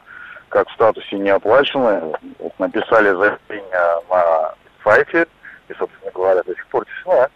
[0.48, 2.14] как в статусе не оплачены.
[2.38, 5.26] Вот написали заявление на сайте,
[5.68, 7.26] и, собственно говоря, до сих пор тишина.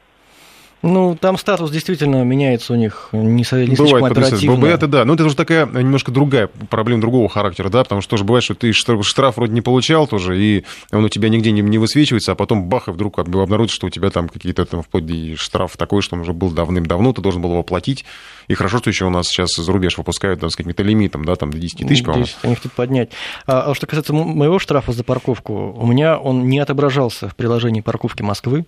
[0.82, 4.66] Ну, там статус действительно меняется у них не, не бывает, оперативно.
[4.66, 8.24] Это да, но это уже такая немножко другая проблема другого характера, да, потому что тоже
[8.24, 11.78] бывает, что ты штраф вроде не получал тоже, и он у тебя нигде не, не
[11.78, 15.36] высвечивается, а потом бах, и вдруг обнаружится, что у тебя там какие-то там вплоть до
[15.36, 18.04] штраф такой, что он уже был давным-давно, ты должен был его платить.
[18.48, 21.34] И хорошо, что еще у нас сейчас за рубеж выпускают там, с каким-то лимитом, да,
[21.36, 22.26] там до 10 тысяч, по-моему.
[22.26, 23.10] 10 они хотят поднять.
[23.46, 27.80] А, а что касается моего штрафа за парковку, у меня он не отображался в приложении
[27.80, 28.66] парковки Москвы.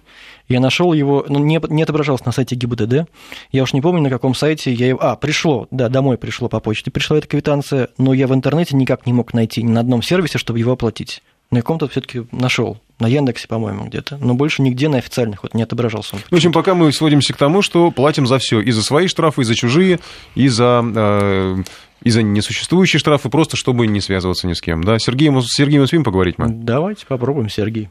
[0.49, 3.09] Я нашел его, ну, не, не отображался на сайте ГИБДД.
[3.53, 4.99] Я уж не помню, на каком сайте я его...
[5.03, 9.07] А, пришло, да, домой пришло по почте, пришла эта квитанция, но я в интернете никак
[9.07, 11.23] не мог найти ни на одном сервисе, чтобы его оплатить.
[11.51, 12.79] На каком-то все-таки нашел.
[12.99, 14.19] На Яндексе, по-моему, где-то.
[14.19, 16.23] Но больше нигде на официальных вот не отображался он.
[16.31, 18.61] В общем, пока мы сводимся к тому, что платим за все.
[18.61, 19.99] И за свои штрафы, и за чужие,
[20.35, 21.57] и за, э,
[22.03, 24.85] и за несуществующие штрафы, просто чтобы не связываться ни с кем.
[24.85, 24.99] Да?
[24.99, 26.49] Сергей, с Сергеем успеем поговорить мы?
[26.49, 27.89] Давайте попробуем, Сергей.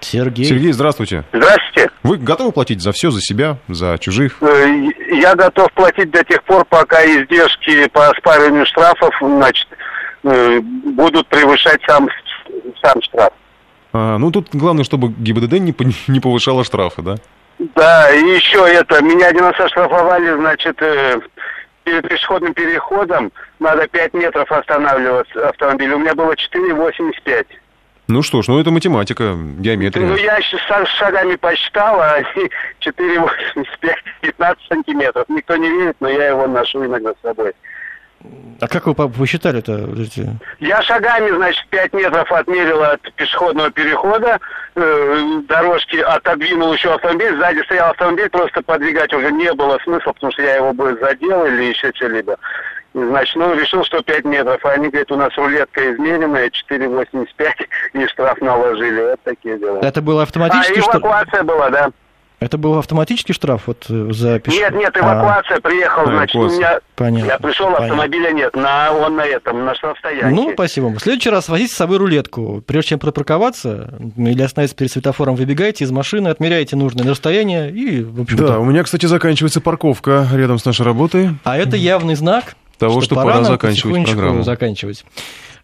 [0.00, 0.44] Сергей.
[0.44, 1.24] Сергей, здравствуйте.
[1.32, 1.90] Здравствуйте.
[2.02, 4.36] Вы готовы платить за все, за себя, за чужих?
[4.42, 4.66] Э,
[5.12, 9.68] я готов платить до тех пор, пока издержки по оспариванию штрафов, значит,
[10.24, 12.08] э, будут превышать сам,
[12.82, 13.32] сам штраф.
[13.92, 15.74] А, ну, тут главное, чтобы ГИБДД не,
[16.08, 17.16] не повышала штрафы, да?
[17.74, 21.20] Да, и еще это, меня один раз оштрафовали, значит, э,
[21.84, 25.92] перед пешеходным переходом надо 5 метров останавливаться автомобиль.
[25.92, 27.46] У меня было 4,85.
[28.10, 30.04] Ну что ж, ну это математика, геометрия.
[30.04, 32.20] Ну я с шагами посчитал, а
[32.80, 35.24] 4,85, 15 сантиметров.
[35.28, 37.52] Никто не видит, но я его ношу иногда с собой.
[38.60, 39.88] А как вы посчитали это?
[40.58, 44.38] Я шагами, значит, 5 метров отмерил от пешеходного перехода,
[44.74, 50.32] э, дорожки отодвинул еще автомобиль, сзади стоял автомобиль, просто подвигать уже не было смысла, потому
[50.32, 52.36] что я его бы задел или еще что-либо.
[52.92, 54.64] Значит, ну, решил, что 5 метров.
[54.64, 57.26] А они говорят, у нас рулетка измененная, 4,85,
[57.94, 59.10] и штраф наложили.
[59.10, 59.80] Вот такие дела.
[59.80, 60.78] Это было автоматически?
[60.78, 61.90] А, эвакуация была, да.
[62.40, 64.54] Это был автоматический штраф вот э, за пеш...
[64.54, 65.60] Нет, нет, эвакуация а...
[65.60, 66.80] приехал, а, значит, у меня...
[66.96, 67.26] Понятно.
[67.28, 67.84] Я пришел, Понятно.
[67.84, 70.34] автомобиля нет, на, он на этом, на штрафстоянке.
[70.34, 70.86] Ну, спасибо.
[70.86, 72.62] В следующий раз возите с собой рулетку.
[72.66, 78.22] Прежде чем пропарковаться или остановиться перед светофором, выбегаете из машины, отмеряете нужное расстояние и, в
[78.22, 81.30] общем Да, у меня, кстати, заканчивается парковка рядом с нашей работой.
[81.44, 84.42] А это явный знак, того, что, что пора, пора заканчивать программу.
[84.42, 85.04] заканчивать.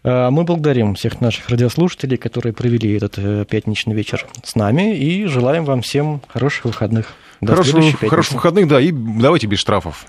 [0.03, 5.25] А, мы благодарим всех наших радиослушателей, которые провели этот э, пятничный вечер с нами, и
[5.25, 7.13] желаем вам всем хороших выходных.
[7.41, 10.05] До хороших, хороших выходных, да, и давайте без штрафов.